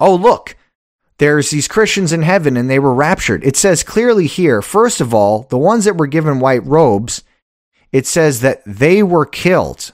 oh, 0.00 0.14
look, 0.14 0.56
there's 1.18 1.50
these 1.50 1.68
Christians 1.68 2.14
in 2.14 2.22
heaven 2.22 2.56
and 2.56 2.70
they 2.70 2.78
were 2.78 2.94
raptured. 2.94 3.44
It 3.44 3.56
says 3.56 3.82
clearly 3.82 4.26
here, 4.26 4.62
first 4.62 5.02
of 5.02 5.12
all, 5.12 5.42
the 5.50 5.58
ones 5.58 5.84
that 5.84 5.98
were 5.98 6.06
given 6.06 6.40
white 6.40 6.64
robes, 6.64 7.22
it 7.92 8.06
says 8.06 8.40
that 8.40 8.62
they 8.64 9.02
were 9.02 9.26
killed. 9.26 9.92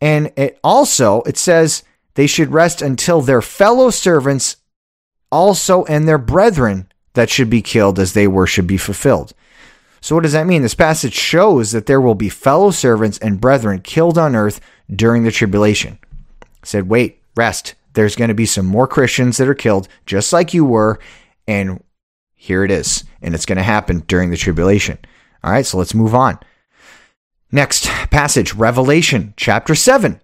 And 0.00 0.32
it 0.36 0.58
also, 0.64 1.20
it 1.22 1.36
says 1.36 1.84
they 2.14 2.26
should 2.26 2.52
rest 2.52 2.80
until 2.80 3.20
their 3.20 3.42
fellow 3.42 3.90
servants 3.90 4.56
also 5.32 5.84
and 5.86 6.06
their 6.06 6.18
brethren 6.18 6.92
that 7.14 7.30
should 7.30 7.50
be 7.50 7.62
killed 7.62 7.98
as 7.98 8.12
they 8.12 8.28
were 8.28 8.46
should 8.46 8.66
be 8.66 8.76
fulfilled. 8.76 9.32
So, 10.00 10.14
what 10.14 10.22
does 10.22 10.32
that 10.32 10.46
mean? 10.46 10.62
This 10.62 10.74
passage 10.74 11.14
shows 11.14 11.72
that 11.72 11.86
there 11.86 12.00
will 12.00 12.14
be 12.14 12.28
fellow 12.28 12.70
servants 12.70 13.18
and 13.18 13.40
brethren 13.40 13.80
killed 13.80 14.18
on 14.18 14.36
earth 14.36 14.60
during 14.94 15.24
the 15.24 15.30
tribulation. 15.30 15.98
Said, 16.62 16.88
wait, 16.88 17.20
rest 17.36 17.74
there's 17.94 18.16
going 18.16 18.28
to 18.28 18.34
be 18.34 18.46
some 18.46 18.66
more 18.66 18.86
Christians 18.86 19.36
that 19.36 19.48
are 19.48 19.54
killed, 19.54 19.88
just 20.06 20.32
like 20.32 20.54
you 20.54 20.64
were. 20.64 20.98
And 21.46 21.82
here 22.34 22.64
it 22.64 22.70
is. 22.70 23.04
And 23.20 23.34
it's 23.34 23.46
going 23.46 23.56
to 23.56 23.62
happen 23.62 24.00
during 24.06 24.30
the 24.30 24.36
tribulation. 24.36 24.98
All 25.44 25.52
right, 25.52 25.66
so 25.66 25.78
let's 25.78 25.94
move 25.94 26.14
on. 26.14 26.38
Next 27.50 27.86
passage, 28.10 28.54
Revelation 28.54 29.34
chapter 29.36 29.74
7. 29.74 30.20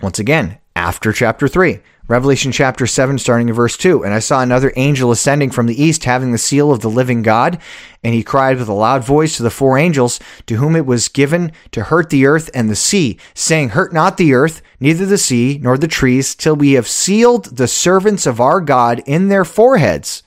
Once 0.00 0.18
again, 0.18 0.58
after 0.74 1.12
chapter 1.12 1.48
3. 1.48 1.80
Revelation 2.08 2.52
chapter 2.52 2.86
7, 2.86 3.18
starting 3.18 3.50
in 3.50 3.54
verse 3.54 3.76
2. 3.76 4.02
And 4.02 4.14
I 4.14 4.18
saw 4.18 4.40
another 4.40 4.72
angel 4.76 5.10
ascending 5.10 5.50
from 5.50 5.66
the 5.66 5.80
east, 5.80 6.04
having 6.04 6.32
the 6.32 6.38
seal 6.38 6.72
of 6.72 6.80
the 6.80 6.88
living 6.88 7.20
God. 7.20 7.58
And 8.02 8.14
he 8.14 8.22
cried 8.22 8.56
with 8.56 8.68
a 8.68 8.72
loud 8.72 9.04
voice 9.04 9.36
to 9.36 9.42
the 9.42 9.50
four 9.50 9.76
angels, 9.76 10.18
to 10.46 10.56
whom 10.56 10.74
it 10.74 10.86
was 10.86 11.08
given 11.08 11.52
to 11.72 11.84
hurt 11.84 12.08
the 12.08 12.24
earth 12.24 12.48
and 12.54 12.70
the 12.70 12.76
sea, 12.76 13.18
saying, 13.34 13.70
Hurt 13.70 13.92
not 13.92 14.16
the 14.16 14.32
earth, 14.32 14.62
neither 14.80 15.04
the 15.04 15.18
sea, 15.18 15.60
nor 15.62 15.76
the 15.76 15.86
trees, 15.86 16.34
till 16.34 16.56
we 16.56 16.72
have 16.72 16.88
sealed 16.88 17.56
the 17.56 17.68
servants 17.68 18.24
of 18.24 18.40
our 18.40 18.62
God 18.62 19.02
in 19.04 19.28
their 19.28 19.44
foreheads. 19.44 20.22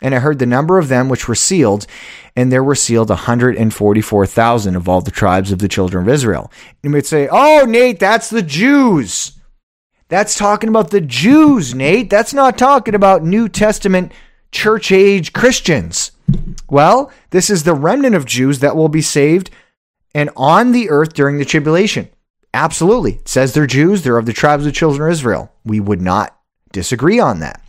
And 0.00 0.16
I 0.16 0.18
heard 0.18 0.40
the 0.40 0.46
number 0.46 0.78
of 0.78 0.88
them 0.88 1.08
which 1.08 1.28
were 1.28 1.36
sealed, 1.36 1.86
and 2.34 2.50
there 2.50 2.64
were 2.64 2.74
sealed 2.74 3.10
144,000 3.10 4.74
of 4.74 4.88
all 4.88 5.00
the 5.00 5.12
tribes 5.12 5.52
of 5.52 5.60
the 5.60 5.68
children 5.68 6.02
of 6.02 6.12
Israel. 6.12 6.50
And 6.66 6.76
you 6.82 6.90
might 6.90 7.06
say, 7.06 7.28
Oh, 7.30 7.64
Nate, 7.64 8.00
that's 8.00 8.28
the 8.28 8.42
Jews. 8.42 9.38
That's 10.12 10.36
talking 10.36 10.68
about 10.68 10.90
the 10.90 11.00
Jews, 11.00 11.74
Nate. 11.74 12.10
That's 12.10 12.34
not 12.34 12.58
talking 12.58 12.94
about 12.94 13.24
New 13.24 13.48
Testament 13.48 14.12
church 14.50 14.92
age 14.92 15.32
Christians. 15.32 16.10
Well, 16.68 17.10
this 17.30 17.48
is 17.48 17.64
the 17.64 17.72
remnant 17.72 18.14
of 18.14 18.26
Jews 18.26 18.58
that 18.58 18.76
will 18.76 18.90
be 18.90 19.00
saved 19.00 19.48
and 20.14 20.28
on 20.36 20.72
the 20.72 20.90
earth 20.90 21.14
during 21.14 21.38
the 21.38 21.46
tribulation. 21.46 22.10
Absolutely. 22.52 23.12
It 23.12 23.28
says 23.28 23.54
they're 23.54 23.66
Jews, 23.66 24.02
they're 24.02 24.18
of 24.18 24.26
the 24.26 24.34
tribes 24.34 24.66
of 24.66 24.74
children 24.74 25.08
of 25.08 25.12
Israel. 25.12 25.50
We 25.64 25.80
would 25.80 26.02
not 26.02 26.36
disagree 26.72 27.18
on 27.18 27.40
that. 27.40 27.62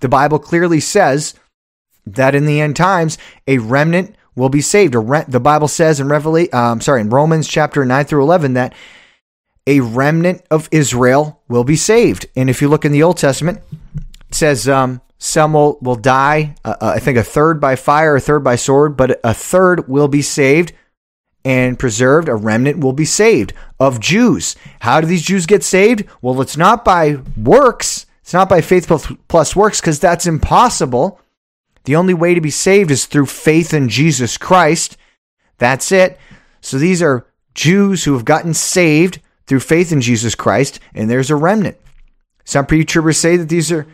The 0.00 0.08
Bible 0.08 0.38
clearly 0.38 0.80
says 0.80 1.34
that 2.06 2.34
in 2.34 2.46
the 2.46 2.62
end 2.62 2.76
times, 2.76 3.18
a 3.46 3.58
remnant 3.58 4.16
will 4.36 4.48
be 4.48 4.62
saved. 4.62 4.94
Re- 4.94 5.26
the 5.28 5.38
Bible 5.38 5.68
says 5.68 6.00
in 6.00 6.08
Revelation, 6.08 6.54
um, 6.54 6.80
sorry, 6.80 7.02
in 7.02 7.10
Romans 7.10 7.46
chapter 7.46 7.84
9 7.84 8.06
through 8.06 8.22
11 8.22 8.54
that 8.54 8.72
a 9.66 9.80
remnant 9.80 10.44
of 10.50 10.68
Israel 10.70 11.42
will 11.48 11.64
be 11.64 11.76
saved. 11.76 12.26
And 12.36 12.48
if 12.48 12.62
you 12.62 12.68
look 12.68 12.84
in 12.84 12.92
the 12.92 13.02
Old 13.02 13.18
Testament, 13.18 13.60
it 14.28 14.34
says 14.34 14.68
um, 14.68 15.00
some 15.18 15.54
will, 15.54 15.78
will 15.80 15.96
die, 15.96 16.54
uh, 16.64 16.76
uh, 16.80 16.92
I 16.96 17.00
think 17.00 17.18
a 17.18 17.24
third 17.24 17.60
by 17.60 17.76
fire, 17.76 18.16
a 18.16 18.20
third 18.20 18.44
by 18.44 18.56
sword, 18.56 18.96
but 18.96 19.20
a 19.24 19.34
third 19.34 19.88
will 19.88 20.08
be 20.08 20.22
saved 20.22 20.72
and 21.44 21.78
preserved. 21.78 22.28
A 22.28 22.34
remnant 22.34 22.78
will 22.78 22.92
be 22.92 23.04
saved 23.04 23.52
of 23.80 24.00
Jews. 24.00 24.56
How 24.80 25.00
do 25.00 25.06
these 25.06 25.22
Jews 25.22 25.46
get 25.46 25.64
saved? 25.64 26.04
Well, 26.20 26.40
it's 26.40 26.56
not 26.56 26.84
by 26.84 27.18
works, 27.36 28.06
it's 28.20 28.34
not 28.34 28.48
by 28.48 28.60
faith 28.60 28.86
plus, 28.86 29.10
plus 29.28 29.56
works, 29.56 29.80
because 29.80 30.00
that's 30.00 30.26
impossible. 30.26 31.20
The 31.84 31.96
only 31.96 32.14
way 32.14 32.34
to 32.34 32.40
be 32.40 32.50
saved 32.50 32.90
is 32.90 33.06
through 33.06 33.26
faith 33.26 33.72
in 33.72 33.88
Jesus 33.88 34.36
Christ. 34.36 34.96
That's 35.58 35.92
it. 35.92 36.18
So 36.60 36.78
these 36.78 37.00
are 37.00 37.26
Jews 37.54 38.04
who 38.04 38.14
have 38.14 38.24
gotten 38.24 38.52
saved 38.52 39.20
through 39.46 39.60
faith 39.60 39.92
in 39.92 40.00
Jesus 40.00 40.34
Christ, 40.34 40.80
and 40.94 41.08
there's 41.08 41.30
a 41.30 41.36
remnant. 41.36 41.76
Some 42.44 42.66
preachers 42.66 43.18
say 43.18 43.36
that 43.36 43.48
these 43.48 43.70
are 43.72 43.86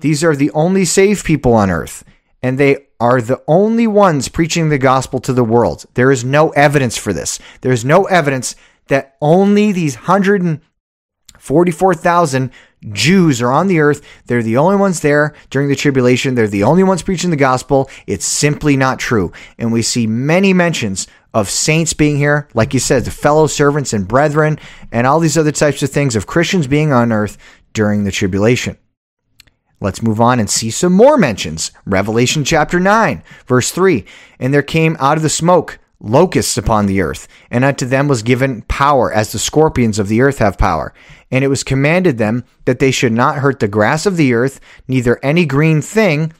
these 0.00 0.22
are 0.22 0.36
the 0.36 0.50
only 0.50 0.84
saved 0.84 1.24
people 1.24 1.54
on 1.54 1.70
earth, 1.70 2.04
and 2.42 2.58
they 2.58 2.88
are 3.00 3.20
the 3.20 3.42
only 3.48 3.86
ones 3.86 4.28
preaching 4.28 4.68
the 4.68 4.78
gospel 4.78 5.20
to 5.20 5.32
the 5.32 5.44
world. 5.44 5.86
There 5.94 6.10
is 6.10 6.24
no 6.24 6.50
evidence 6.50 6.98
for 6.98 7.12
this. 7.12 7.38
There's 7.62 7.84
no 7.84 8.04
evidence 8.04 8.56
that 8.88 9.16
only 9.20 9.72
these 9.72 9.96
144,000 9.96 12.52
Jews 12.92 13.42
are 13.42 13.50
on 13.50 13.66
the 13.66 13.80
earth. 13.80 14.02
They're 14.26 14.42
the 14.42 14.56
only 14.56 14.76
ones 14.76 15.00
there 15.00 15.34
during 15.50 15.68
the 15.68 15.76
tribulation. 15.76 16.34
They're 16.34 16.48
the 16.48 16.62
only 16.62 16.84
ones 16.84 17.02
preaching 17.02 17.30
the 17.30 17.36
gospel. 17.36 17.90
It's 18.06 18.24
simply 18.24 18.76
not 18.76 18.98
true. 18.98 19.32
And 19.58 19.72
we 19.72 19.82
see 19.82 20.06
many 20.06 20.52
mentions 20.52 21.06
of 21.34 21.50
saints 21.50 21.92
being 21.92 22.16
here, 22.16 22.48
like 22.54 22.72
you 22.72 22.80
said, 22.80 23.04
the 23.04 23.10
fellow 23.10 23.46
servants 23.46 23.92
and 23.92 24.08
brethren, 24.08 24.58
and 24.90 25.06
all 25.06 25.20
these 25.20 25.36
other 25.36 25.52
types 25.52 25.82
of 25.82 25.90
things 25.90 26.16
of 26.16 26.26
Christians 26.26 26.66
being 26.66 26.92
on 26.92 27.12
earth 27.12 27.36
during 27.72 28.04
the 28.04 28.12
tribulation. 28.12 28.78
Let's 29.80 30.02
move 30.02 30.20
on 30.20 30.40
and 30.40 30.48
see 30.48 30.70
some 30.70 30.94
more 30.94 31.18
mentions. 31.18 31.72
Revelation 31.84 32.44
chapter 32.44 32.80
9, 32.80 33.22
verse 33.46 33.70
3 33.70 34.06
And 34.38 34.54
there 34.54 34.62
came 34.62 34.96
out 34.98 35.18
of 35.18 35.22
the 35.22 35.28
smoke 35.28 35.78
locusts 36.00 36.56
upon 36.56 36.86
the 36.86 37.00
earth, 37.00 37.28
and 37.50 37.64
unto 37.64 37.86
them 37.86 38.08
was 38.08 38.22
given 38.22 38.62
power, 38.62 39.12
as 39.12 39.32
the 39.32 39.38
scorpions 39.38 39.98
of 39.98 40.08
the 40.08 40.20
earth 40.20 40.38
have 40.38 40.58
power. 40.58 40.94
And 41.30 41.44
it 41.44 41.48
was 41.48 41.64
commanded 41.64 42.18
them 42.18 42.44
that 42.64 42.78
they 42.78 42.90
should 42.90 43.12
not 43.12 43.38
hurt 43.38 43.60
the 43.60 43.68
grass 43.68 44.06
of 44.06 44.16
the 44.16 44.32
earth, 44.32 44.60
neither 44.86 45.18
any 45.24 45.44
green 45.44 45.82
thing, 45.82 46.32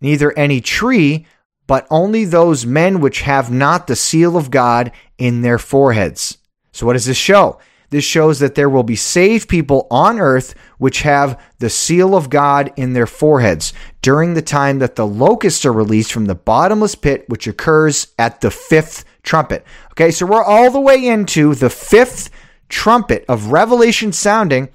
neither 0.00 0.36
any 0.36 0.60
tree, 0.60 1.26
but 1.66 1.86
only 1.90 2.24
those 2.24 2.66
men 2.66 3.00
which 3.00 3.22
have 3.22 3.50
not 3.50 3.86
the 3.86 3.96
seal 3.96 4.36
of 4.36 4.50
God 4.50 4.92
in 5.18 5.42
their 5.42 5.58
foreheads. 5.58 6.38
So, 6.72 6.86
what 6.86 6.94
does 6.94 7.06
this 7.06 7.16
show? 7.16 7.58
This 7.90 8.04
shows 8.04 8.40
that 8.40 8.56
there 8.56 8.68
will 8.68 8.82
be 8.82 8.96
saved 8.96 9.48
people 9.48 9.86
on 9.88 10.18
earth 10.18 10.56
which 10.78 11.02
have 11.02 11.40
the 11.60 11.70
seal 11.70 12.16
of 12.16 12.28
God 12.28 12.72
in 12.76 12.92
their 12.92 13.06
foreheads 13.06 13.72
during 14.02 14.34
the 14.34 14.42
time 14.42 14.80
that 14.80 14.96
the 14.96 15.06
locusts 15.06 15.64
are 15.64 15.72
released 15.72 16.12
from 16.12 16.24
the 16.24 16.34
bottomless 16.34 16.96
pit, 16.96 17.24
which 17.28 17.46
occurs 17.46 18.08
at 18.18 18.40
the 18.40 18.50
fifth 18.50 19.04
trumpet. 19.22 19.64
Okay, 19.92 20.10
so 20.10 20.26
we're 20.26 20.42
all 20.42 20.72
the 20.72 20.80
way 20.80 21.06
into 21.06 21.54
the 21.54 21.70
fifth 21.70 22.30
trumpet 22.74 23.24
of 23.28 23.52
Revelation 23.52 24.12
sounding, 24.12 24.68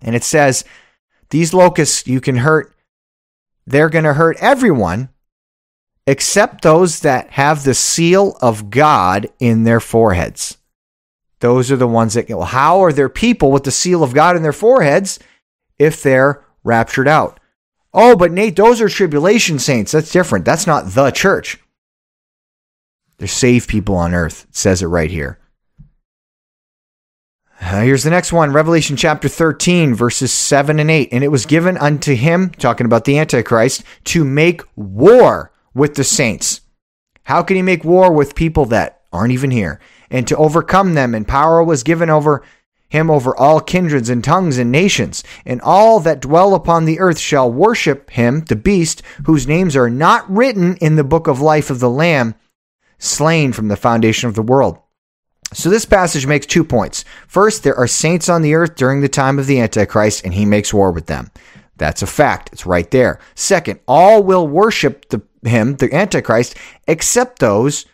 and 0.00 0.16
it 0.16 0.24
says, 0.24 0.64
These 1.28 1.52
locusts 1.52 2.06
you 2.06 2.20
can 2.20 2.36
hurt, 2.36 2.74
they're 3.66 3.90
going 3.90 4.04
to 4.04 4.14
hurt 4.14 4.38
everyone 4.40 5.10
except 6.06 6.62
those 6.62 7.00
that 7.00 7.30
have 7.30 7.64
the 7.64 7.74
seal 7.74 8.36
of 8.40 8.70
God 8.70 9.28
in 9.38 9.64
their 9.64 9.80
foreheads. 9.80 10.58
Those 11.40 11.70
are 11.70 11.76
the 11.76 11.86
ones 11.86 12.14
that, 12.14 12.28
well, 12.28 12.42
how 12.42 12.82
are 12.82 12.92
there 12.92 13.08
people 13.08 13.52
with 13.52 13.64
the 13.64 13.70
seal 13.70 14.02
of 14.02 14.14
God 14.14 14.36
in 14.36 14.42
their 14.42 14.52
foreheads 14.52 15.18
if 15.78 16.02
they're 16.02 16.42
raptured 16.62 17.08
out? 17.08 17.38
Oh, 17.92 18.16
but 18.16 18.32
Nate, 18.32 18.56
those 18.56 18.80
are 18.80 18.88
tribulation 18.88 19.58
saints. 19.58 19.92
That's 19.92 20.12
different. 20.12 20.44
That's 20.44 20.66
not 20.66 20.90
the 20.90 21.10
church. 21.10 21.58
They're 23.18 23.28
saved 23.28 23.68
people 23.68 23.94
on 23.94 24.14
earth. 24.14 24.46
It 24.48 24.56
says 24.56 24.82
it 24.82 24.86
right 24.86 25.10
here. 25.10 25.38
Uh, 27.64 27.80
here's 27.80 28.02
the 28.02 28.10
next 28.10 28.30
one 28.30 28.52
Revelation 28.52 28.94
chapter 28.94 29.26
13, 29.26 29.94
verses 29.94 30.30
7 30.30 30.78
and 30.78 30.90
8. 30.90 31.08
And 31.12 31.24
it 31.24 31.28
was 31.28 31.46
given 31.46 31.78
unto 31.78 32.14
him, 32.14 32.50
talking 32.50 32.84
about 32.84 33.06
the 33.06 33.18
Antichrist, 33.18 33.84
to 34.04 34.22
make 34.22 34.60
war 34.76 35.50
with 35.72 35.94
the 35.94 36.04
saints. 36.04 36.60
How 37.22 37.42
can 37.42 37.56
he 37.56 37.62
make 37.62 37.82
war 37.82 38.12
with 38.12 38.34
people 38.34 38.66
that 38.66 39.00
aren't 39.14 39.32
even 39.32 39.50
here? 39.50 39.80
And 40.10 40.28
to 40.28 40.36
overcome 40.36 40.92
them, 40.92 41.14
and 41.14 41.26
power 41.26 41.64
was 41.64 41.82
given 41.82 42.10
over 42.10 42.42
him 42.90 43.10
over 43.10 43.34
all 43.34 43.60
kindreds 43.60 44.10
and 44.10 44.22
tongues 44.22 44.58
and 44.58 44.70
nations, 44.70 45.24
and 45.46 45.62
all 45.62 46.00
that 46.00 46.20
dwell 46.20 46.54
upon 46.54 46.84
the 46.84 47.00
earth 47.00 47.18
shall 47.18 47.50
worship 47.50 48.10
him, 48.10 48.42
the 48.42 48.56
beast, 48.56 49.00
whose 49.24 49.48
names 49.48 49.74
are 49.74 49.88
not 49.88 50.30
written 50.30 50.76
in 50.82 50.96
the 50.96 51.02
book 51.02 51.26
of 51.26 51.40
life 51.40 51.70
of 51.70 51.80
the 51.80 51.90
Lamb, 51.90 52.34
slain 52.98 53.54
from 53.54 53.68
the 53.68 53.76
foundation 53.76 54.28
of 54.28 54.34
the 54.34 54.42
world. 54.42 54.78
So 55.54 55.70
this 55.70 55.84
passage 55.84 56.26
makes 56.26 56.46
two 56.46 56.64
points. 56.64 57.04
First, 57.26 57.62
there 57.62 57.76
are 57.76 57.86
saints 57.86 58.28
on 58.28 58.42
the 58.42 58.54
earth 58.54 58.74
during 58.74 59.00
the 59.00 59.08
time 59.08 59.38
of 59.38 59.46
the 59.46 59.60
Antichrist, 59.60 60.24
and 60.24 60.34
he 60.34 60.44
makes 60.44 60.74
war 60.74 60.90
with 60.90 61.06
them. 61.06 61.30
That's 61.76 62.02
a 62.02 62.06
fact. 62.06 62.50
It's 62.52 62.66
right 62.66 62.90
there. 62.90 63.18
Second, 63.34 63.80
all 63.88 64.22
will 64.22 64.46
worship 64.46 65.08
the 65.08 65.22
him, 65.48 65.76
the 65.76 65.94
Antichrist, 65.94 66.56
except 66.86 67.38
those 67.38 67.86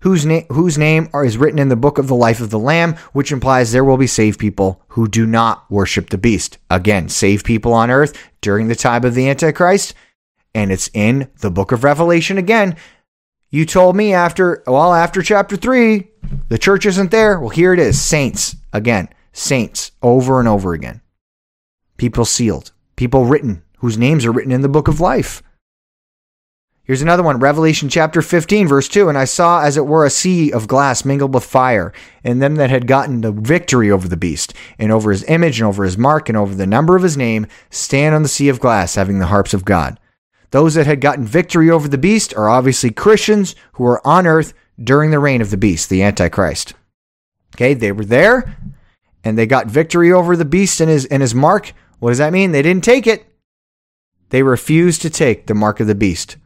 whose, 0.00 0.24
na- 0.24 0.42
whose 0.50 0.78
name 0.78 1.08
are, 1.12 1.24
is 1.24 1.36
written 1.36 1.58
in 1.58 1.68
the 1.68 1.76
book 1.76 1.98
of 1.98 2.08
the 2.08 2.14
life 2.14 2.40
of 2.40 2.50
the 2.50 2.58
Lamb, 2.58 2.94
which 3.12 3.32
implies 3.32 3.72
there 3.72 3.84
will 3.84 3.96
be 3.96 4.06
saved 4.06 4.40
people 4.40 4.82
who 4.88 5.06
do 5.06 5.26
not 5.26 5.70
worship 5.70 6.10
the 6.10 6.18
beast. 6.18 6.58
Again, 6.70 7.08
saved 7.08 7.44
people 7.44 7.72
on 7.72 7.90
earth 7.90 8.16
during 8.40 8.68
the 8.68 8.74
time 8.74 9.04
of 9.04 9.14
the 9.14 9.28
Antichrist. 9.28 9.94
And 10.54 10.72
it's 10.72 10.90
in 10.94 11.28
the 11.40 11.50
book 11.50 11.70
of 11.70 11.84
Revelation 11.84 12.38
again. 12.38 12.76
You 13.52 13.66
told 13.66 13.96
me 13.96 14.14
after, 14.14 14.62
well, 14.66 14.94
after 14.94 15.22
chapter 15.22 15.56
three, 15.56 16.10
the 16.48 16.58
church 16.58 16.86
isn't 16.86 17.10
there. 17.10 17.40
Well, 17.40 17.48
here 17.48 17.72
it 17.72 17.80
is 17.80 18.00
saints. 18.00 18.54
Again, 18.72 19.08
saints 19.32 19.90
over 20.02 20.38
and 20.38 20.48
over 20.48 20.72
again. 20.72 21.00
People 21.96 22.24
sealed, 22.24 22.70
people 22.94 23.24
written, 23.24 23.64
whose 23.78 23.98
names 23.98 24.24
are 24.24 24.30
written 24.30 24.52
in 24.52 24.60
the 24.60 24.68
book 24.68 24.86
of 24.86 25.00
life. 25.00 25.42
Here's 26.84 27.02
another 27.02 27.22
one 27.24 27.40
Revelation 27.40 27.88
chapter 27.88 28.22
15, 28.22 28.68
verse 28.68 28.88
2. 28.88 29.08
And 29.08 29.18
I 29.18 29.24
saw 29.24 29.62
as 29.62 29.76
it 29.76 29.86
were 29.86 30.04
a 30.04 30.10
sea 30.10 30.52
of 30.52 30.68
glass 30.68 31.04
mingled 31.04 31.34
with 31.34 31.44
fire, 31.44 31.92
and 32.22 32.40
them 32.40 32.54
that 32.56 32.70
had 32.70 32.86
gotten 32.86 33.20
the 33.20 33.32
victory 33.32 33.90
over 33.90 34.08
the 34.08 34.16
beast, 34.16 34.54
and 34.78 34.92
over 34.92 35.10
his 35.10 35.24
image, 35.24 35.60
and 35.60 35.66
over 35.66 35.84
his 35.84 35.98
mark, 35.98 36.28
and 36.28 36.38
over 36.38 36.54
the 36.54 36.66
number 36.66 36.96
of 36.96 37.02
his 37.02 37.16
name, 37.16 37.48
stand 37.68 38.14
on 38.14 38.22
the 38.22 38.28
sea 38.28 38.48
of 38.48 38.60
glass, 38.60 38.94
having 38.94 39.18
the 39.18 39.26
harps 39.26 39.54
of 39.54 39.64
God. 39.64 39.98
Those 40.50 40.74
that 40.74 40.86
had 40.86 41.00
gotten 41.00 41.24
victory 41.24 41.70
over 41.70 41.88
the 41.88 41.98
beast 41.98 42.34
are 42.34 42.48
obviously 42.48 42.90
Christians 42.90 43.54
who 43.74 43.84
were 43.84 44.06
on 44.06 44.26
earth 44.26 44.52
during 44.82 45.10
the 45.10 45.18
reign 45.18 45.40
of 45.40 45.50
the 45.50 45.56
beast, 45.56 45.88
the 45.88 46.02
Antichrist. 46.02 46.74
Okay, 47.54 47.74
they 47.74 47.92
were 47.92 48.04
there 48.04 48.56
and 49.22 49.36
they 49.36 49.46
got 49.46 49.66
victory 49.66 50.12
over 50.12 50.36
the 50.36 50.44
beast 50.44 50.80
and 50.80 50.90
his 50.90 51.04
and 51.06 51.20
his 51.20 51.34
mark. 51.34 51.72
What 51.98 52.10
does 52.10 52.18
that 52.18 52.32
mean? 52.32 52.52
They 52.52 52.62
didn't 52.62 52.84
take 52.84 53.06
it. 53.06 53.26
They 54.30 54.42
refused 54.42 55.02
to 55.02 55.10
take 55.10 55.46
the 55.46 55.54
mark 55.54 55.80
of 55.80 55.86
the 55.86 55.94
beast. 55.94 56.36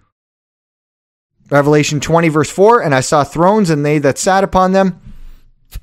Revelation 1.51 2.01
20, 2.01 2.29
verse 2.29 2.51
4 2.51 2.83
And 2.83 2.95
I 2.95 3.01
saw 3.01 3.23
thrones, 3.23 3.71
and 3.71 3.85
they 3.85 3.99
that 3.99 4.19
sat 4.19 4.45
upon 4.45 4.73
them. 4.73 5.01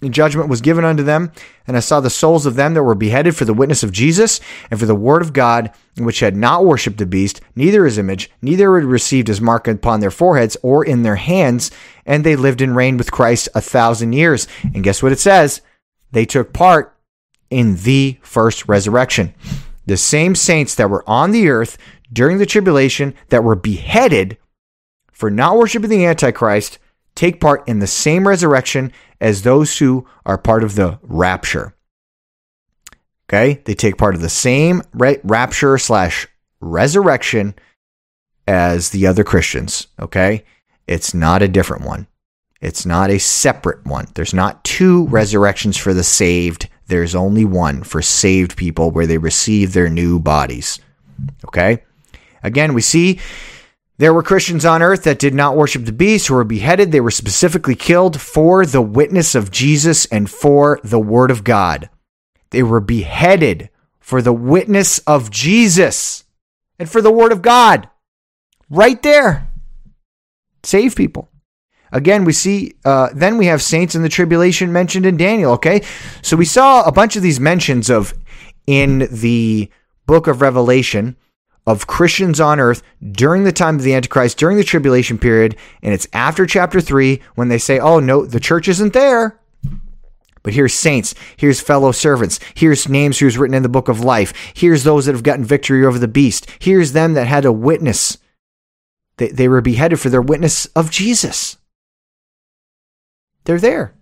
Judgment 0.10 0.50
was 0.50 0.62
given 0.62 0.86
unto 0.86 1.04
them. 1.04 1.32
And 1.68 1.78
I 1.78 1.80
saw 1.80 2.00
the 2.00 2.10
souls 2.10 2.46
of 2.46 2.56
them 2.56 2.74
that 2.74 2.84
were 2.84 2.96
beheaded 2.96 3.36
for 3.36 3.46
the 3.46 3.54
witness 3.54 3.84
of 3.84 3.92
Jesus 3.92 4.40
and 4.70 4.80
for 4.80 4.86
the 4.86 4.96
word 4.96 5.22
of 5.22 5.34
God, 5.34 5.72
which 5.98 6.20
had 6.20 6.36
not 6.36 6.66
worshipped 6.66 6.98
the 6.98 7.06
beast, 7.06 7.42
neither 7.56 7.86
his 7.86 7.98
image, 7.98 8.30
neither 8.42 8.76
had 8.76 8.86
received 8.86 9.28
his 9.28 9.42
mark 9.42 9.68
upon 9.68 10.00
their 10.00 10.12
foreheads 10.12 10.58
or 10.62 10.84
in 10.84 11.04
their 11.04 11.16
hands. 11.16 11.72
And 12.06 12.24
they 12.24 12.36
lived 12.36 12.62
and 12.62 12.76
reigned 12.76 12.98
with 12.98 13.12
Christ 13.12 13.50
a 13.54 13.62
thousand 13.62 14.14
years. 14.14 14.48
And 14.64 14.84
guess 14.84 15.04
what 15.04 15.12
it 15.12 15.20
says? 15.20 15.62
They 16.12 16.26
took 16.26 16.54
part 16.54 16.98
in 17.50 17.76
the 17.78 18.18
first 18.22 18.68
resurrection. 18.68 19.34
The 19.86 19.98
same 19.98 20.36
saints 20.36 20.76
that 20.76 20.90
were 20.90 21.08
on 21.08 21.32
the 21.32 21.50
earth 21.50 21.78
during 22.12 22.38
the 22.38 22.46
tribulation 22.46 23.14
that 23.30 23.44
were 23.44 23.56
beheaded 23.56 24.38
for 25.12 25.30
not 25.30 25.58
worshiping 25.58 25.90
the 25.90 26.06
Antichrist 26.06 26.80
take 27.16 27.40
part 27.40 27.68
in 27.68 27.80
the 27.80 27.88
same 27.88 28.28
resurrection 28.28 28.92
as 29.20 29.42
those 29.42 29.78
who 29.78 30.08
are 30.26 30.38
part 30.38 30.64
of 30.64 30.76
the 30.76 31.00
rapture. 31.04 31.76
Okay? 33.30 33.62
They 33.66 33.74
take 33.74 33.98
part 33.98 34.16
of 34.16 34.22
the 34.22 34.30
same 34.30 34.82
rapture 34.94 35.78
slash 35.78 36.28
resurrection 36.60 37.56
as 38.48 38.90
the 38.90 39.08
other 39.08 39.24
Christians. 39.24 39.88
Okay? 40.00 40.44
It's 40.88 41.14
not 41.14 41.42
a 41.42 41.48
different 41.48 41.86
one. 41.86 42.08
It's 42.60 42.86
not 42.86 43.10
a 43.10 43.20
separate 43.20 43.86
one. 43.86 44.08
There's 44.14 44.34
not 44.34 44.64
two 44.64 45.08
resurrections 45.08 45.78
for 45.78 45.94
the 45.94 46.04
saved. 46.04 46.70
There's 46.88 47.16
only 47.16 47.46
one 47.46 47.84
for 47.84 48.02
saved 48.02 48.58
people 48.58 48.92
where 48.92 49.08
they 49.08 49.18
receive 49.18 49.74
their 49.74 49.90
new 49.90 50.20
bodies. 50.20 50.80
Okay? 51.46 51.84
Again, 52.44 52.74
we 52.74 52.82
see 52.82 53.20
there 54.02 54.16
were 54.16 54.24
Christians 54.24 54.66
on 54.66 54.82
earth 54.82 55.04
that 55.04 55.20
did 55.20 55.36
not 55.36 55.56
worship 55.56 55.86
the 55.86 55.92
beast 55.92 56.26
who 56.26 56.34
were 56.34 56.44
beheaded. 56.44 56.92
They 56.92 57.00
were 57.00 57.12
specifically 57.12 57.76
killed 57.76 58.20
for 58.20 58.66
the 58.66 58.82
witness 58.82 59.36
of 59.36 59.52
Jesus 59.52 60.08
and 60.08 60.28
for 60.28 60.80
the 60.84 61.00
word 61.00 61.30
of 61.30 61.44
God. 61.44 61.88
They 62.50 62.64
were 62.64 62.80
beheaded 62.80 63.70
for 64.00 64.24
the 64.24 64.34
witness 64.34 64.98
of 65.06 65.30
Jesus 65.30 66.24
and 66.80 66.90
for 66.90 67.00
the 67.00 67.12
word 67.12 67.32
of 67.32 67.44
God. 67.44 67.90
Right 68.72 69.00
there. 69.04 69.48
Save 70.64 70.96
people. 70.96 71.30
Again, 71.92 72.26
we 72.26 72.34
see, 72.34 72.74
uh, 72.84 73.10
then 73.14 73.38
we 73.38 73.46
have 73.46 73.62
saints 73.62 73.94
in 73.94 74.02
the 74.02 74.10
tribulation 74.10 74.74
mentioned 74.74 75.06
in 75.06 75.16
Daniel, 75.16 75.52
okay? 75.52 75.84
So 76.24 76.36
we 76.36 76.46
saw 76.46 76.82
a 76.82 76.92
bunch 76.92 77.18
of 77.18 77.22
these 77.22 77.40
mentions 77.40 77.88
of 77.92 78.16
in 78.66 79.08
the 79.12 79.70
book 80.08 80.26
of 80.26 80.42
Revelation 80.42 81.18
of 81.68 81.88
Christians 81.88 82.40
on 82.40 82.60
earth 82.60 82.82
during 83.12 83.44
the 83.44 83.52
time 83.52 83.76
of 83.76 83.84
the 83.84 83.94
Antichrist, 83.94 84.38
during 84.38 84.58
the 84.58 84.64
tribulation 84.64 85.18
period. 85.18 85.56
And 85.82 85.94
it's 85.94 86.08
after 86.14 86.46
chapter 86.46 86.82
three 86.82 87.22
when 87.36 87.50
they 87.50 87.58
say, 87.58 87.80
oh, 87.80 88.00
no, 88.00 88.26
the 88.26 88.40
church 88.40 88.68
isn't 88.68 88.94
there. 88.94 89.40
But 90.44 90.54
here's 90.54 90.74
saints, 90.74 91.14
here's 91.38 91.62
fellow 91.62 91.92
servants, 91.92 92.40
here's 92.56 92.90
names 92.90 93.20
who's 93.20 93.38
written 93.38 93.54
in 93.54 93.62
the 93.62 93.70
book 93.70 93.88
of 93.88 94.00
life, 94.00 94.34
here's 94.56 94.84
those 94.84 95.06
that 95.06 95.14
have 95.14 95.22
gotten 95.22 95.46
victory 95.46 95.86
over 95.86 96.00
the 96.00 96.08
beast, 96.08 96.48
here's 96.58 96.94
them 96.94 97.14
that 97.14 97.28
had 97.28 97.46
a 97.46 97.52
witness. 97.52 98.18
They, 99.18 99.28
they 99.28 99.48
were 99.48 99.62
beheaded 99.62 100.00
for 100.00 100.10
their 100.10 100.22
witness 100.22 100.66
of 100.68 100.90
Jesus. 100.90 101.58
They're 103.44 103.60
there. 103.60 103.94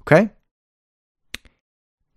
Okay? 0.00 0.30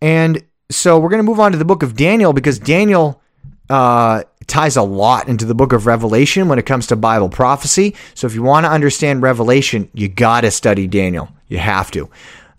And 0.02 0.44
so 0.72 0.98
we're 0.98 1.10
going 1.10 1.20
to 1.20 1.30
move 1.30 1.40
on 1.40 1.52
to 1.52 1.58
the 1.58 1.66
book 1.66 1.84
of 1.84 1.96
Daniel 1.96 2.34
because 2.34 2.58
Daniel 2.58 3.22
uh, 3.70 4.24
ties 4.50 4.76
a 4.76 4.82
lot 4.82 5.28
into 5.28 5.46
the 5.46 5.56
book 5.56 5.74
of 5.74 5.86
Revelation 5.86 6.48
when 6.48 6.60
it 6.60 6.66
comes 6.66 6.88
to 6.88 6.96
Bible 6.96 7.30
prophecy. 7.30 7.96
So 8.14 8.28
if 8.28 8.36
you 8.36 8.44
want 8.44 8.66
to 8.66 8.72
understand 8.72 9.22
Revelation, 9.22 9.90
you 9.94 10.08
got 10.08 10.42
to 10.42 10.52
study 10.52 10.88
Daniel. 10.88 11.30
You 11.48 11.60
have 11.60 11.92
to. 11.92 12.10